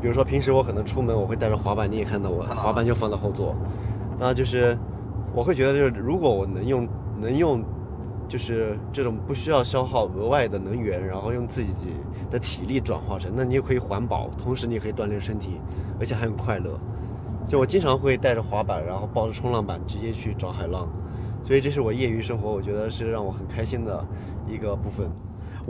[0.00, 3.54] 比如说平时我可能出门我会带着滑板，你也看到我滑板就放在后座。
[4.18, 4.78] 那就是
[5.34, 7.62] 我会觉得，就是如果我能用能用，
[8.28, 11.72] 就是这种不需要消耗额外的能源，然后用自己
[12.30, 15.60] 的体力转化成，那你也可以环保，同时你也可以锻炼身体，
[15.98, 16.78] 而且还很快乐。
[17.48, 20.88] 就我经常会带着滑板，然后抱着冲浪板直接去找海浪，
[21.42, 24.06] 所以这是我业余生活，我觉得是让我很开心的
[24.46, 25.10] 一个部分。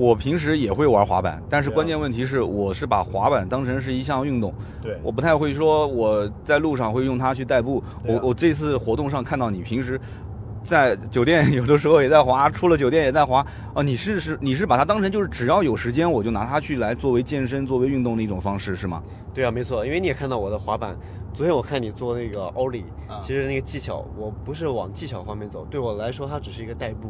[0.00, 4.50] 我平时也会玩滑板，但是关键问题是，我是把滑板当成是一项运动。
[4.80, 7.84] 对，我不太会说我在路上会用它去代步。
[8.02, 10.00] 我我这次活动上看到你平时
[10.62, 13.44] 在酒店 有的时候也在滑，出了酒店也在滑。
[13.74, 19.02] 哦，你是是你是把它当成就是只要有时间我就拿它去来作为健身、作为运动的一种方式是吗？
[19.32, 20.96] 对啊，没错，因为你也看到我的滑板。
[21.32, 22.84] 昨天我看你做那个奥利，
[23.22, 27.08] 其实那个技巧，我不是往技巧方面走，对我来说它只是一个代步，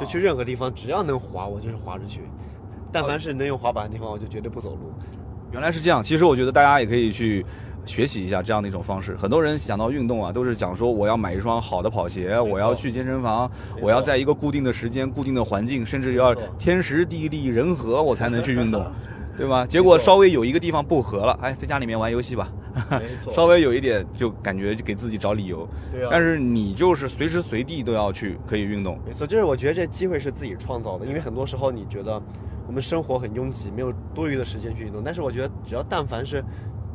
[0.00, 2.22] 就去任何地方只要能滑，我就是滑着去。
[2.90, 4.92] 但凡是能用滑板的地方，我就绝对不走路。
[5.52, 7.44] 原来是这样，其实我觉得大家也可以去
[7.84, 9.14] 学习一下这样的一种方式。
[9.16, 13.48] 很多人想到运动啊，都是讲说我要买一双好的跑鞋，我要去健身房，
[13.82, 18.82] 我要在一个固定的时间、固定的环境，甚至要天时地利人和，我才能去运动。
[19.40, 19.64] 对吧？
[19.66, 22.52] 结果稍微有一个地方不合了，哎，在家里面玩游戏吧。
[23.32, 25.66] 稍微有一点就感觉就给自己找理由。
[25.90, 26.08] 对啊。
[26.10, 28.98] 但是你就是随时随地都要去可以运动。
[29.06, 32.22] 没错，就是我觉得这机会是自己创造的，因为很多时候你觉得
[32.66, 35.02] 我们生活很拥挤，没有多余的时间去运动。
[35.02, 36.44] 但是我觉得只要但凡是，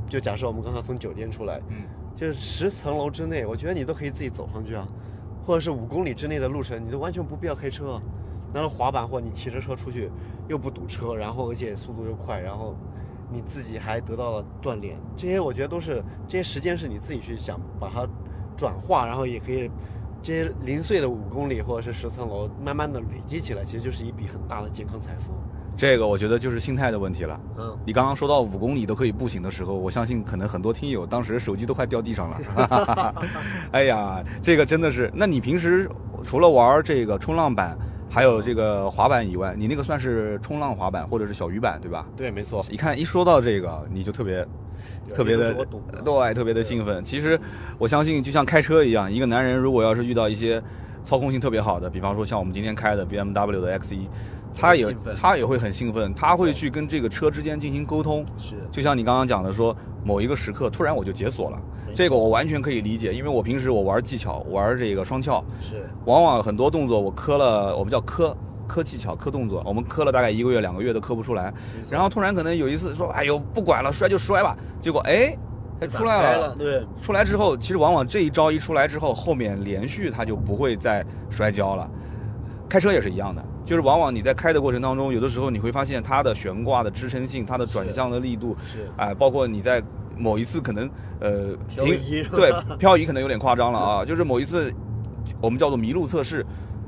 [0.07, 1.77] 就假设我们刚刚从酒店出来，嗯，
[2.15, 4.87] 就是十层楼之内，我觉得你都可以自己走上去啊，
[5.43, 7.99] 或者是五公里之内的路程，你都完全不必要开车。
[8.55, 10.09] 拿着滑板或你骑着车出去，
[10.47, 12.73] 又不堵车，然后而且速度又快，然后
[13.29, 18.07] 你自己还得到了锻炼，这些我觉得都是这些时间是你自己去想把它
[18.55, 19.69] 转化，然后也可以
[20.21, 25.33] 这些零碎的五公里或者是十层楼，慢慢的累积起来，其实就是一笔很大的健康财富。
[25.75, 27.37] 这个我觉得就是心态的问题了。
[27.57, 33.13] 嗯，你刚刚说到五公里都可以步行的时候，我相信可能很多听友当时手机都快掉地上了。
[33.73, 35.89] 哎呀，这个真的是，那你平时
[36.23, 37.77] 除了玩这个冲浪板？
[38.15, 42.07] 还有这个滑板以外，你那个算是冲浪滑板或者是小鱼板，对吧？
[42.15, 42.63] 对，没错。
[42.71, 44.47] 一看一说到这个，你就特别
[45.13, 45.53] 特别的
[46.01, 47.03] 对，特别的兴奋。
[47.03, 47.37] 其实
[47.77, 50.63] 我相信，就像开车一样，一个男人如果要是遇到一些
[51.03, 54.07] 操控性特别好的，比方说像我们今天开的 BMW 的 X 一。
[54.55, 58.25] 他也他也会很兴奋，他会去跟这个车之间进行沟通。
[58.37, 61.59] 是，就像你刚刚讲的，说某一个时刻突然我就解锁了，
[61.93, 68.35] 这个我完全可以理解，因为我平时我玩技巧，玩这个双翘，是，往往很多动作我磕了，我们叫磕
[68.67, 71.53] 磕技巧、磕动作，我们磕了大概一个月、两个月都磕不出来，
[71.89, 75.37] 然后突然可能有一次说，哎呦不管了，摔就摔吧，结果哎，
[75.79, 81.89] 它出来了，对，出来之后，其实往往这一招一出来之后，后面连续它就不会再摔跤了，
[82.69, 83.43] 开车也是一样的。
[83.65, 89.81] 就是往往你在开的过程当中，有的时候你会发现它的悬挂的支撑性，它的转向的力度，是哎，包括你在
[90.15, 94.71] 某一次可能呃漂移，对 漂移可能有点夸张了啊，就是某一次
[95.41, 96.45] 我们叫做麋鹿测试。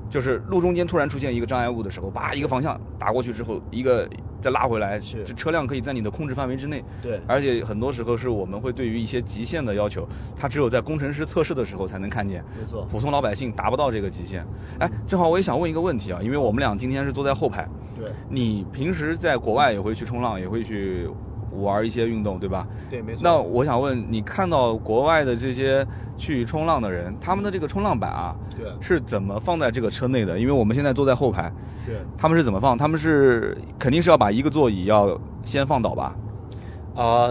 [0.09, 4.07] 就是路中间突然出现一个障碍物的时候，叭一个方向打过去之后，一个
[4.39, 6.83] 再拉回来，是这车辆可以在你的控制范围之内。
[7.01, 12.43] 对，而且很多时候是我们会对于一些极限的要求，它只有在工程师测试的时候才能看见。
[12.59, 14.45] 没错，普通老百姓达不到这个极限。
[14.79, 17.67] 哎，正好我也想问一个问题啊，因为我们俩今天是坐在后排。
[17.95, 18.11] 对。
[18.29, 21.09] 你平时在国外也会去冲浪，也会去
[21.61, 22.67] 玩一些运动，对吧？
[22.89, 23.21] 对，没错。
[23.23, 25.85] 那我想问你，看到国外的这些
[26.17, 28.35] 去冲浪的人，他们的这个冲浪板啊？
[28.55, 30.37] 对，是怎么放在这个车内的？
[30.39, 31.51] 因为我们现在坐在后排，
[31.85, 32.77] 对，他们是怎么放？
[32.77, 36.15] 他们是肯定是要把一个座椅要先放倒吧？
[36.95, 37.29] 啊，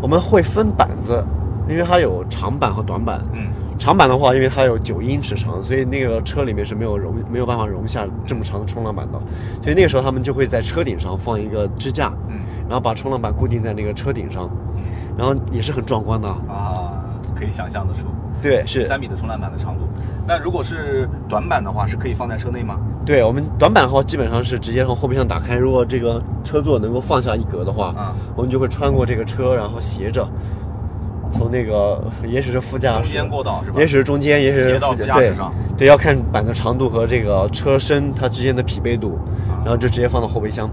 [0.00, 1.24] 我们会分板子，
[1.68, 3.20] 因为它有长板和短板。
[3.32, 9.20] 嗯，长板的话，因为它有九英尺长，所以那个车里面是没有容没有办法容下这么长的冲浪板的，
[9.62, 14.48] 所以那个时候他们就会在车顶上放一个支架，嗯，然后把冲浪板固定在那个车顶上，
[15.18, 17.02] 然后也是很壮观的啊，
[17.34, 18.06] 可以想象得出。
[18.42, 19.88] 对，是三米的冲浪板的长度。
[20.26, 22.78] 那如果是短板的话，是可以放在车内吗？
[23.04, 25.56] 对我们短板的话，基本上是直接从后备箱打开。
[25.56, 30.28] 如果这个车座能够放下一格的话，嗯，我们就会穿过这个车，然后斜着
[31.34, 33.80] 从那个， 也许是副驾驶中间过道是吧？
[33.80, 35.52] 也许是中间，也许是副驾驶上。
[35.76, 39.18] 对，要看板的长度和这个车身它之间的匹配度，
[39.64, 40.70] 然后就直接放到后备箱。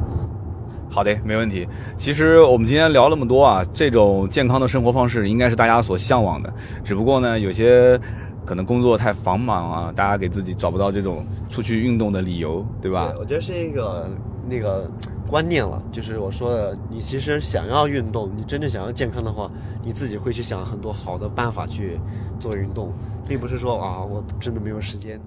[0.89, 1.67] 好的，没问题。
[1.97, 6.54] 其实我们今天聊那么多啊，这种健康的生活方式应该是大家所向往的。
[6.84, 8.00] 只不过呢，有些
[8.45, 13.13] 可能工作太繁忙啊，大家给自己找不到这种出去运动的理由，对吧？
[13.17, 14.10] 我觉得是一个
[14.50, 14.89] 那个
[15.32, 19.50] 观念了，就是我说的，你其实想要运动，你真正想要健康的话，
[19.82, 21.98] 你自己会去想很多好的办法去
[22.39, 22.94] 做运动，
[23.28, 25.20] 并不是说啊，我真的没有时间，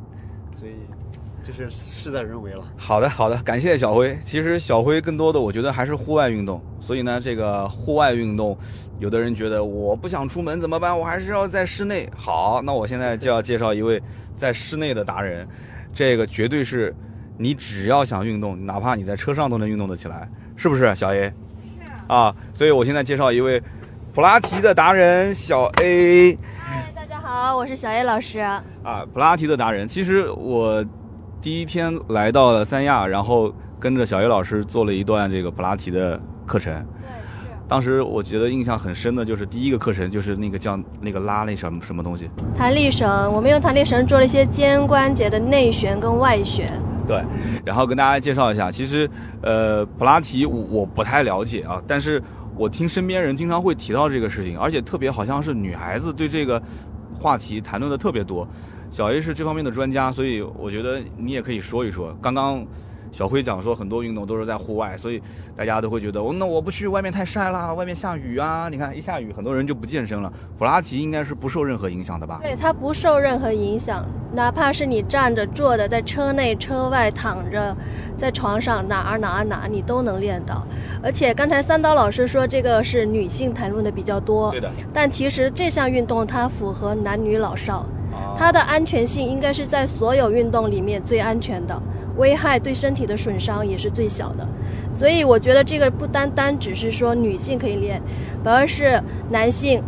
[0.54, 0.72] 所以。
[1.46, 2.64] 就是事在人为了。
[2.74, 4.18] 好的，好的，感谢小辉。
[4.24, 6.58] 其实小辉更多的，我觉得还是户外运动。
[6.80, 8.56] 所以呢，这个户外运动，
[8.98, 10.98] 有的人觉得我不想出门怎么办？
[10.98, 12.08] 我还是要在室内。
[12.16, 14.02] 好，那我现在就要介绍一位
[14.34, 15.46] 在室内的达人。
[15.92, 16.96] 这个绝对是，
[17.36, 21.24] 你只要想运动，哪怕你在车上都能运动得起来，是不是，小 A？
[21.24, 21.32] 是。
[22.06, 23.62] 啊，所以我现在介绍一位
[24.12, 26.38] 普拉提的达人小 A。
[26.58, 28.40] 嗨，大家好，我是小 A 老师。
[28.40, 30.84] 啊，普拉提的达人，其实我。
[31.42, 36.72] 第一天来到了三亚，然后跟着小 A 老师做了一段这个普拉提的课程。
[37.02, 37.10] 对，
[37.68, 42.30] 当时我觉得印象很深的就是第一个课程，就是那个叫那个拉那什么什么东西。
[42.56, 46.72] 弹力绳，我们用弹力绳做了一些肩关节的内旋跟外旋。
[47.06, 47.22] 对，
[47.64, 49.08] 然后跟大家介绍一下，其实
[49.42, 52.22] 呃普拉提我我不太了解啊，但是
[52.56, 56.62] 我听身边人经常会提到这个事情，而且特别好像是女孩子对这个
[57.14, 58.46] 话题谈论的特别多。
[58.90, 62.16] 小 A 是这方面的专家，所以我觉得你也可以说一说。
[62.22, 62.64] 刚刚
[63.14, 65.22] 小辉讲说很多运动都是在户外，所以
[65.54, 68.68] 大家都会觉得，哦，那我不去，外面太晒啦，外面下雨啊。
[68.68, 70.32] 你看一下雨，很多人就不健身了。
[70.58, 72.40] 普拉提应该是不受任何影响的吧？
[72.42, 77.76] 对，它不受任何影响，哪怕是你站着、坐着，在车内、车外躺着，
[78.18, 80.66] 在床上哪儿哪儿哪儿你都能练到。
[81.00, 84.68] 而且刚才三刀老师说这个是女性谈论的比较多，对的。
[84.92, 87.86] 但其实这项运动它符合男女老少。
[88.36, 91.80] 它的安全性应该是在所有运动里面最安全的，
[92.16, 94.46] 危害对身体的损伤也是最小的，
[94.92, 98.00] 所以我觉得这个不单单只是说女性可以练，
[98.42, 99.82] 反而是男性、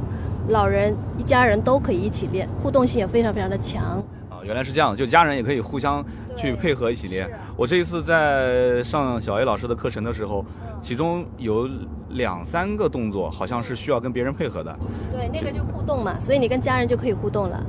[0.49, 4.03] 老人一家人都可以一起练，互动性也非常非常的强。
[4.47, 6.05] 啊，原来是这样，就家人也可以互相
[6.37, 7.29] 去配合一起练。
[7.57, 10.45] 我这一次在上小 A 老师的课程的时候。
[10.83, 11.69] 其中有
[12.11, 14.79] 两三个动作，好像是需要跟别人配合的。
[15.11, 17.61] 对，那个就互动嘛，所以你跟家人就可以互动了。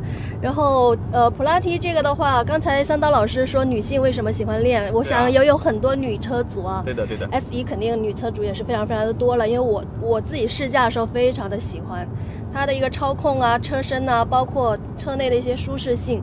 [0.42, 6.84] 然后，呃，普拉提这个的话，刚才香刀老师说女性为什么喜欢练，我想也有很多女车主啊。
[6.86, 7.28] 对的，对的。
[7.32, 12.06] S 一肯定女车主也是非常非常的多了，因为我我自己试驾的时候非常的喜欢
[12.54, 16.22] 它的一个操控啊、车身啊，包括车内的一些舒适性。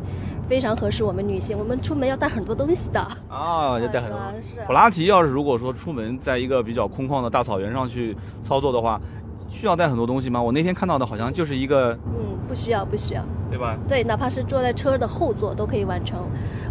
[0.49, 4.19] 非常合适我们女性，我们出门要带很多东西的啊，要带很多。
[4.67, 9.01] 普拉提要是如果说出门在一个比较空旷的大草原上去操作的话，
[9.49, 10.43] 需要带很多东西吗？
[10.43, 13.77] 我那天看到的好像就是一个，嗯，不需要，不需要，对吧？
[13.89, 16.19] 对，哪怕是坐在车的后座都可以完成。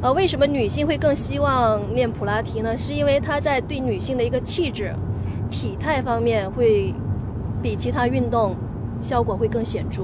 [0.02, 2.76] 呃，为什么女性会更希望练普拉提呢？
[2.76, 4.94] 是因为它在对女性的一个气质、
[5.50, 6.94] 体态方面会
[7.62, 8.56] 比其他运动
[9.02, 10.04] 效果会更显著。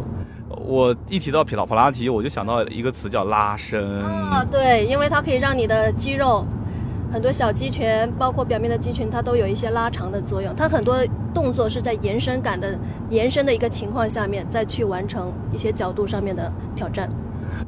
[0.50, 6.46] 我一提到普拉普拉提，我就想到一个词叫拉伸啊，对，因为它可以让你的肌肉。
[7.12, 7.88] 很多小肌群，
[8.20, 10.56] 包括表面的肌群，它都有一些拉长的作用。
[10.56, 10.96] 它很多
[11.34, 12.78] 动作是在延伸感的
[13.10, 17.10] 延伸的一个情况下面，再去完成一些角度上面的挑战。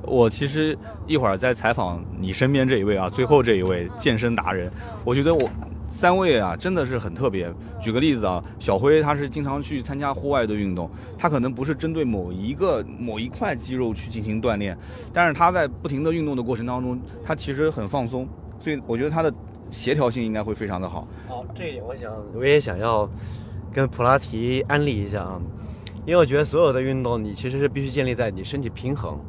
[0.03, 0.77] 我其实
[1.07, 4.71] 一会儿在采访你身边这一位啊，最后这一位健身达人，
[5.03, 5.49] 我觉得我
[5.91, 7.53] 三位啊真的是很特别。
[7.79, 14.75] 举个例子啊，小辉他是经常去参加户外的运动，他可能不是针对某一个某一块肌肉去进行锻炼，
[15.13, 18.27] 但是他在不停的运动的过程当中，他其实很放松。
[18.59, 19.33] 所以我觉得他的
[19.69, 21.07] 协调性应该会非常的好。
[21.27, 23.09] 好，这一点我想我也想要
[23.73, 25.41] 跟普拉提安利一下啊，
[26.05, 29.19] 因为我觉得所有的运动你其实是必须建立在你身体平衡，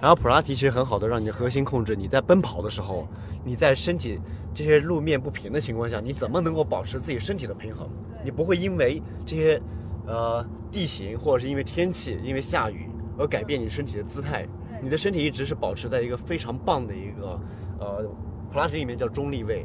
[0.00, 1.94] 然后普拉提其实很好的让你的核心控制。
[1.94, 3.06] 你在奔跑的时候，
[3.44, 4.18] 你在身体
[4.54, 7.88] 这些路面不平的情况下，你怎么能够保持自己身体的平衡？
[8.24, 9.60] 你不会因为这些
[10.06, 12.88] 呃地形或者是因为天气、因为下雨
[13.18, 14.46] 而改变你身体的姿态。
[14.82, 17.40] 你的身体一直是保持在一个非常棒的一个
[17.78, 18.10] 呃。
[18.52, 19.64] 普拉提里面叫中立位，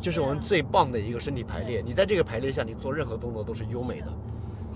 [0.00, 1.80] 就是我们最棒的一个身体排列。
[1.80, 4.12] 你在这个排列下，你做任何动作都是优美的。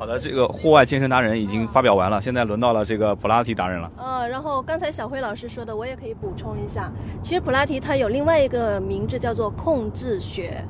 [0.00, 3.92] 好的，这个户外健身达人已经发表完了，现在轮到了这个普拉提达人了。
[3.98, 6.90] 呃，然后刚才小辉老师说的，我也可以补充一下。
[7.22, 10.64] 其实普拉提它有另外一个名字叫做控制学。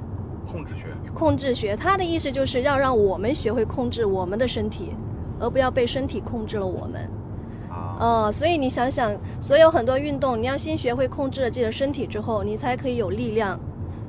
[0.50, 0.86] 控制学。
[1.14, 4.96] 控制学，它的意思就是要让我们学会控制我们的身体，
[5.38, 7.08] 而不要被身体控制了我们。
[7.70, 13.60] 啊呃，所以你想想，所有很多运动，你要先学会控制了自己的身体之后，你才可以有力量，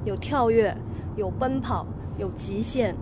[0.03, 0.75] 有跳跃，
[1.15, 1.85] 有奔跑，
[2.17, 2.95] 有极限，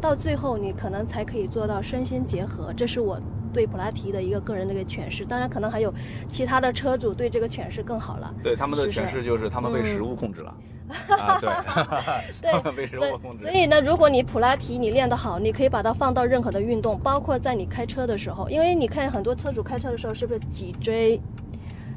[0.00, 2.72] 到最后你可能才可以做到身心结合。
[2.72, 3.20] 这是我
[3.52, 5.24] 对普拉提的一个个人的一个诠释。
[5.24, 5.92] 当然，可能还有
[6.28, 8.34] 其他的车主对这个诠释更好了。
[8.42, 10.54] 对他们的诠释就是他们被食物控制了。
[11.20, 11.50] 啊，对
[12.40, 21.20] 对，所以呢，如果你普拉提你练得好，你可以把它放到任何的运动，包括在你开车的时候，因为你看很多车主开车的时候，是不是脊椎、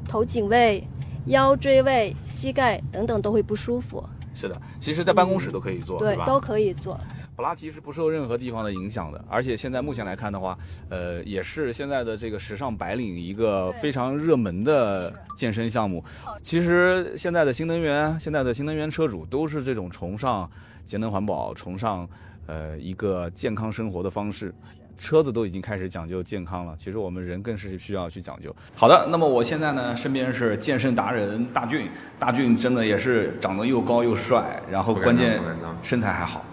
[0.06, 0.86] 头颈位、
[1.26, 4.04] 腰椎位、膝盖等等都会不舒服？
[4.34, 7.00] 是的，其实，在办公室都可以做，对，都可以做。
[7.42, 10.56] 普拉提是不受任何地方的影响的，而且现在目前来看的话，
[10.88, 16.04] 呃，也是现在的这个时尚白领一个非常热门的健身项目。
[16.40, 20.48] 其实现在的新能源，现在的新能源车主都是这种崇尚
[20.86, 22.08] 节能环保、崇尚
[22.46, 24.54] 呃一个健康生活的方式。
[24.96, 28.54] 车子都已经开始讲究健康了，其实我们人更是需要去讲究。
[28.76, 31.88] 好的，那么我现在呢，身边是健身达人大俊，
[32.20, 35.42] 大俊真的也是长得又高又帅，然后关键
[35.82, 36.44] 身材还好。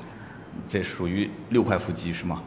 [0.68, 2.42] 这属于六块腹肌是吗？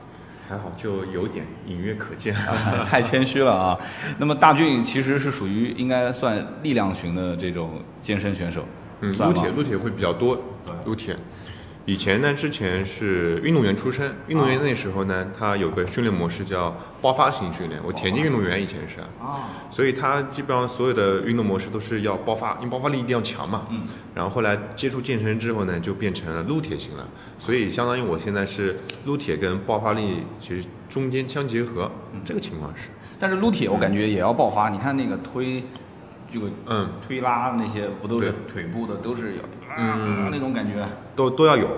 [0.49, 2.35] 还好，就有点隐约可见，
[2.85, 3.79] 太谦虚了啊。
[4.19, 8.67] 那么大俊其实是属于应该算力量型的这种健身选手，
[9.01, 10.39] 嗯，撸铁撸铁会比较多，
[10.85, 11.17] 撸铁。
[11.85, 17.81] 以前呢，之前是运动员出身，运动员那时候呢，他有个训练模式叫爆发型训练。
[17.85, 23.67] 我田径运动员以前是啊，所以他基本上所有的运动模式都是要爆发，因为爆发力一定要强嘛。
[23.71, 23.81] 嗯。
[24.15, 27.09] 然后后来接触健身之后呢，就变成了撸铁型了。
[27.37, 31.91] 所以相当于我现在是撸铁跟爆发力其实中间相结合，
[32.25, 32.91] 这个情况是。
[33.19, 35.65] 但是撸铁我感觉也要爆发，你看那个推，
[36.33, 39.43] 这个嗯推拉那些不都是腿部的都是有。
[39.77, 41.69] 嗯，那种感觉都都要有，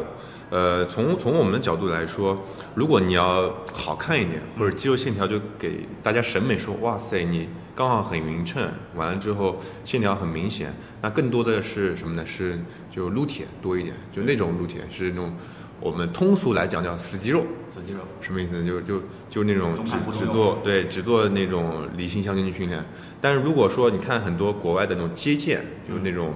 [0.50, 2.38] 呃，从从我们的角度来说，
[2.74, 10.72] 如果你要好看一点，或者肌肉线条就给大家审美说，哇塞，你刚好很匀称，完了之后线条很明显，
[11.02, 12.24] 那更多的是什么呢？
[12.24, 12.58] 是
[12.90, 15.34] 就撸铁多一点，就那种撸铁是那种
[15.80, 18.64] 我们通俗来讲叫死肌肉，死肌肉什么意思呢？
[18.64, 22.84] 就就就那种只只做对只做那种离心向心训练，
[23.20, 26.32] 但是如果说你看很多国外的那种接健，就是那种。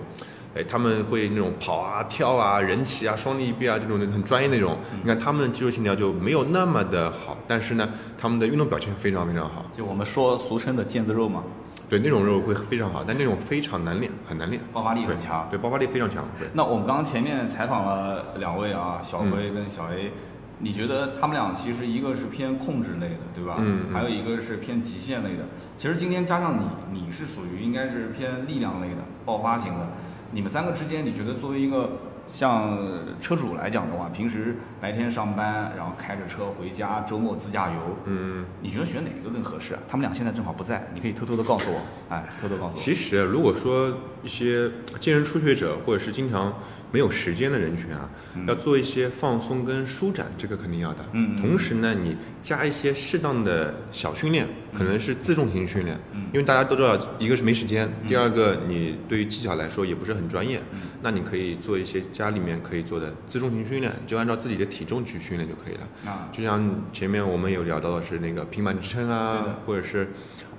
[0.55, 4.78] 哎，他们会那种跑啊、跳啊、人骑啊、双立臂啊这种很专业那种。
[5.03, 9.64] 你看他们的肌肉线条就没有那么的好，但是呢，他们的运动表现非常非常好。
[9.76, 11.42] 就我们说俗称的腱子肉嘛。
[11.88, 15.46] 对，那种肉会非常好，但那种非常难练，很难练，爆发力很强。
[15.51, 16.22] 对，爆发力非常强。
[16.53, 20.12] 那我们刚刚前面采访了两位啊，小辉跟小 A，
[20.59, 23.57] 你觉得他们俩其实一个是偏控制类的，对吧？
[23.61, 23.86] 嗯。
[23.92, 25.44] 还有一个是偏极限类的。
[25.78, 29.86] 其实今天加上你，你是属于应该是偏力量类的，爆发型的。
[30.32, 31.90] 你们三个之间，你觉得作为一个
[32.32, 32.78] 像
[33.20, 39.80] 车主来讲的话，平时白天上班，然后开着车回家，周末自驾游，嗯，你觉得选哪个更合适啊？
[39.88, 42.80] 他们俩现在正好不在，你可以偷偷的告诉我，哎，偷偷告诉我。
[42.80, 44.70] 其实如果说一些
[45.00, 46.52] 健身初学者或者是经常
[46.92, 48.08] 没有时间的人群啊，
[48.46, 51.04] 要做一些放松跟舒展，这个肯定要的。
[51.12, 65.86] 嗯嗯同时呢，你加一些适当的小训练，可能是自重型训练，嗯因为大家都知道，一个是没时间，第二个你对于技巧来说也不是很专业，嗯那你可以做一些家里面可以做的自重型训练，就按照自己的体重去训练就可以了。
[66.04, 70.08] 啊就像前面我们有聊到的是那个平板支撑啊，或者是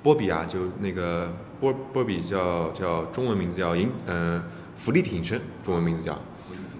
[0.01, 4.41] 波比啊，就那个波波比叫叫中文名字叫引呃
[4.73, 6.13] 浮力挺身，中文名字叫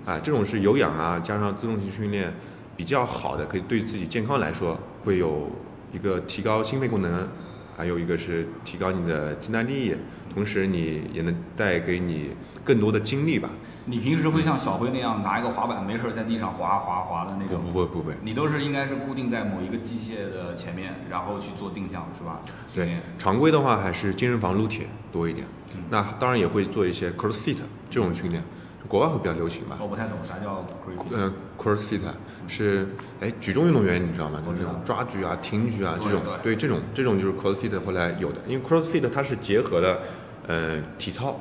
[0.05, 2.34] 啊，这种是有氧啊加上自重型训练
[2.77, 5.51] 比较好的，可以对自己健康来说会有
[5.91, 7.27] 一个提高心肺功能，
[7.75, 9.93] 还有一个是提高你的肌耐力，
[10.34, 12.30] 同时你也能带给你
[12.63, 13.49] 更多的精力吧。
[13.89, 17.63] 你平时会像小辉那样拿一个滑板，没事儿在地上滑滑滑的那不种？
[17.63, 22.39] 不会不会，你都是应该是固定在某一个机械的前面，然后去做定向，是吧？
[22.75, 25.47] 对，常规的话还是健身房撸铁多一点。
[25.75, 27.57] 嗯那当然也会做一些 CrossFit
[27.89, 28.43] 这种训练，
[28.87, 29.77] 国外会比较流行吧。
[29.81, 31.15] 我不太懂啥叫 crazy。
[31.15, 32.01] 呃，CrossFit
[32.47, 32.89] 是
[33.21, 34.41] 哎举重运动员你知道吗？
[34.45, 39.99] 就是这种抓举啊、挺举啊这种，对对这种这种就是 CrossFit 后来有的，因为 CrossFit 它是结合了
[40.47, 41.39] 呃体操，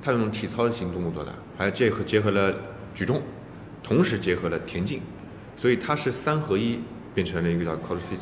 [0.00, 2.54] 它有那种体操型动作的，还结合结合了
[2.94, 3.20] 举重，
[3.82, 5.00] 同时结合了田径，
[5.56, 6.80] 所以它是三合一
[7.14, 8.20] 变成了一个叫 CrossFit，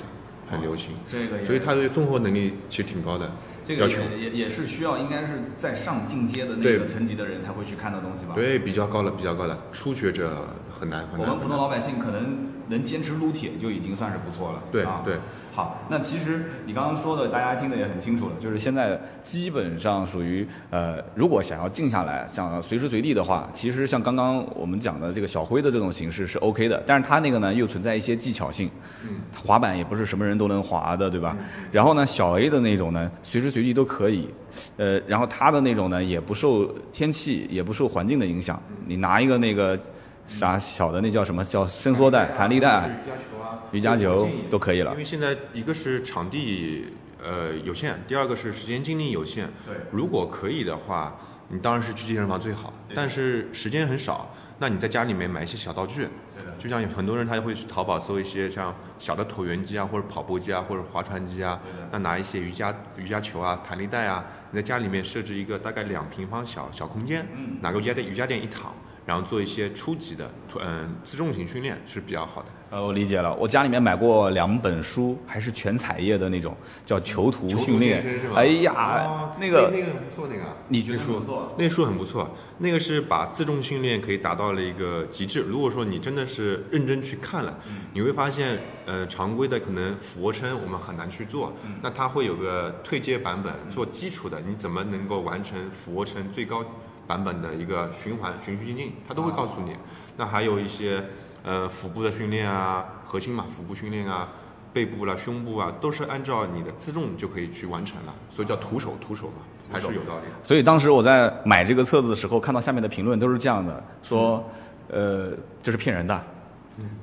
[0.51, 0.93] 很流行。
[1.09, 3.31] 这个所以它对综合能力其实挺高的
[3.65, 4.01] 这个要求。
[4.11, 8.35] 也也也是需要，应该是在上进阶的那个层级的人才会去看的东西吧？。
[8.35, 11.29] 对，比较高了，比较高了，初学者很难很难。
[11.29, 14.63] 我们普通老百姓可能能坚持撸铁就已经算是不错了。
[14.71, 15.17] 对啊、对。
[15.53, 28.71] 好，那其实你刚刚说的，大家听得也很清楚了，就是现在基本上属于呃，如果想要静下来，想要随时随地的话，其实像刚刚我们讲的这个小灰的这种形式是 OK 的，但是它那个呢又存在一些技巧性，
[29.05, 31.35] 嗯，滑板也不是什么人都能滑的，对吧？
[31.73, 34.29] 然后呢，小 A 的那种呢，随时随地都可以，
[34.77, 39.79] 呃，然后他的那种呢也不受天气也不受环境的影响，你拿一个那个
[40.27, 42.89] 啥小的那叫什么叫伸缩带、弹力带。
[42.89, 46.87] 瑜伽球啊，瑜伽球都可以了因为现在一个是场地
[47.23, 49.49] 呃有限，第二个是时间精力有限。
[49.65, 51.17] 对如果可以的话，
[51.49, 56.09] 你当然是去健身房最好，但是时间很少，那你在家里面买一些小道具。
[56.35, 61.59] 对就像有很多人他会去淘宝搜一些像小的椭圆机啊，或者跑步机啊，或者划船机啊，
[61.91, 68.75] 那拿一些瑜伽瑜伽球啊、弹力带啊，你在家里面设置一个大概两平方小小空间，嗯拿个瑜伽垫瑜伽垫一躺，
[69.07, 70.31] 然后做一些初级的
[70.61, 72.49] 嗯自重型训练是比较好的。
[72.69, 73.33] 呃，我理解了。
[73.37, 76.55] 我家里面买过两本书，还是全彩页的那种，
[76.85, 78.05] 叫《囚徒训练
[78.35, 82.29] 哎呀，哦那个那个很不错，那个你觉得那书不错那书很不错，
[82.59, 85.43] 那个是把自重训练可以达到了一个极致。
[85.43, 87.57] 如果说你真的是认真去看了，
[87.95, 96.65] 你会发现，呃，常规的可能俯卧撑我们很难去做，那它会有个退阶版本做基础的，你怎么能够完成俯卧撑最高
[97.07, 99.77] 版本的一个循环循序渐进，它都会告诉你。
[100.17, 101.05] 那还有一些
[101.43, 104.29] 呃腹部的训练啊，核心嘛，腹部训练啊。
[104.73, 109.41] 背部啦、胸部啊，都是按照你的自重就可以去完成了，所以叫徒手，徒手嘛，
[109.73, 110.33] 还是有道理的。
[110.43, 114.45] 所以当时我在买这个册子的时候，看到下面的评论都是这样的，说，
[114.89, 115.31] 呃，
[115.63, 116.23] 这是骗人的，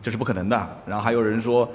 [0.01, 0.81] 这是不可能的。
[0.85, 1.69] 然后还有人说，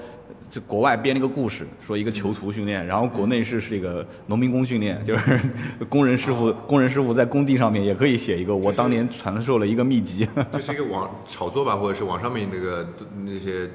[0.50, 5.40] 这国外编了一个故事，说一个囚徒训练，然后国内是是一个农民工训练，就是
[5.88, 10.28] 工人师傅，工人师傅在工地上面也可以写一个，我当年传授了一个秘籍。
[10.52, 12.86] 这是一个网炒作吧，或者是网上面那个
[13.24, 13.68] 那些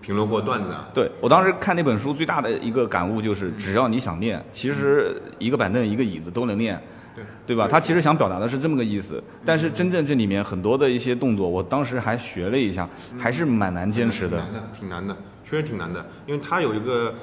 [0.00, 0.88] 评论或段子啊。
[0.94, 6.80] 对我当时看那本书，最大的一个感悟就是，只要你想练，其实一个板凳、一个椅子都能练。
[7.16, 7.66] 对对吧？
[7.66, 12.86] 他其实想表达的是这么个意思，但是真正这里面很多的一些动作，我当时还学了一下，
[13.18, 14.44] 还是蛮难坚持的挺。
[14.44, 17.14] 难的，挺难的，确实挺难的，因为它有一个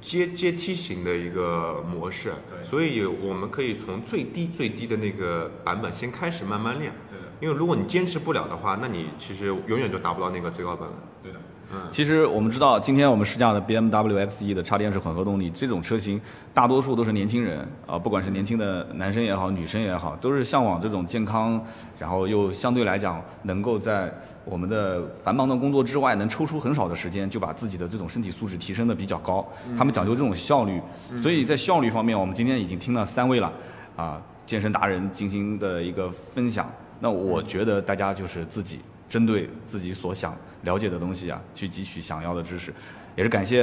[0.00, 2.32] 阶阶梯型的一个模式，
[2.62, 6.92] 所以我们可以从最低最低的那个版本先开始慢慢练。
[7.40, 10.98] 因为如果你坚持不了的话，那你其实永远就达不到那个最高版本。
[11.22, 11.38] 对的。
[11.70, 16.18] 嗯，其实我们知道，今天我们试驾的 BMW X1 的插电式混合动力这种车型，
[16.54, 21.62] 大多数都是年轻人啊、不管是年轻的男生也好，女生也好，都是向往这种健康，
[21.98, 24.10] 然后又相对来讲能够在
[24.46, 29.46] 我们的繁忙的工作之外，能抽出很少的时间，就把自己的这种身体素质提升的比较高。
[29.76, 30.80] 他们讲究这种效率，
[31.20, 33.52] 所以在效率方面，我们今天已经听了三位了，
[33.94, 36.66] 啊，健身达人进行的一个分享。
[37.00, 42.72] 那我觉得大家就是自己针对自己所想了解的东西啊，去汲取想要的知识。
[43.16, 43.62] 也是感谢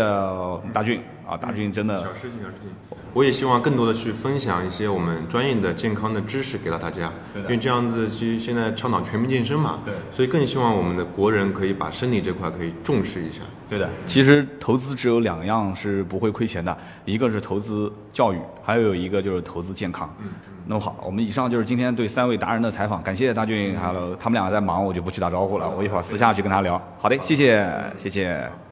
[0.74, 2.72] 大俊啊，大俊真的小事情小事情。
[3.14, 13.44] 我也希望更多的去分享一些我们专业的健康的知识给到大家，因为这样子其实现在倡导全民健身嘛，对，所以更希望我们的国人可以把身体这块可以重视一下。
[13.70, 20.14] 对的，其实投资只有两样是不会亏钱的，一个是投资教育，还有一个就是投资健康。
[20.20, 20.32] 嗯，
[20.68, 26.82] 那么好，我们以上就是今天对三位达人的采访，感谢大俊，还有他们两个在忙，我就不去打招呼了，我一会儿私下去跟他聊。
[26.98, 28.65] 好的，谢谢，谢谢。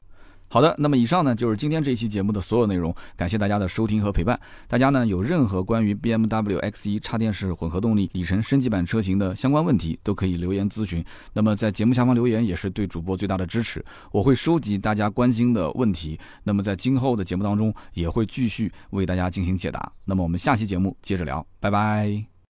[0.54, 4.38] 好的，那么以上呢就是今天这期节目的所有内容，感谢大家的收听和陪伴。
[4.68, 11.04] 大家呢有任何关于 BMW X1 插电式混合动力里程升级版车型的相关问题，都可以留言咨询。
[11.32, 19.90] 那么在节目下方留言也是对主播最大的支持，我会收集大家关心的问题，那么在今后的节目当中也会继续为大家进行解答。
[20.04, 22.33] 那么我们下期节目接着聊，拜拜。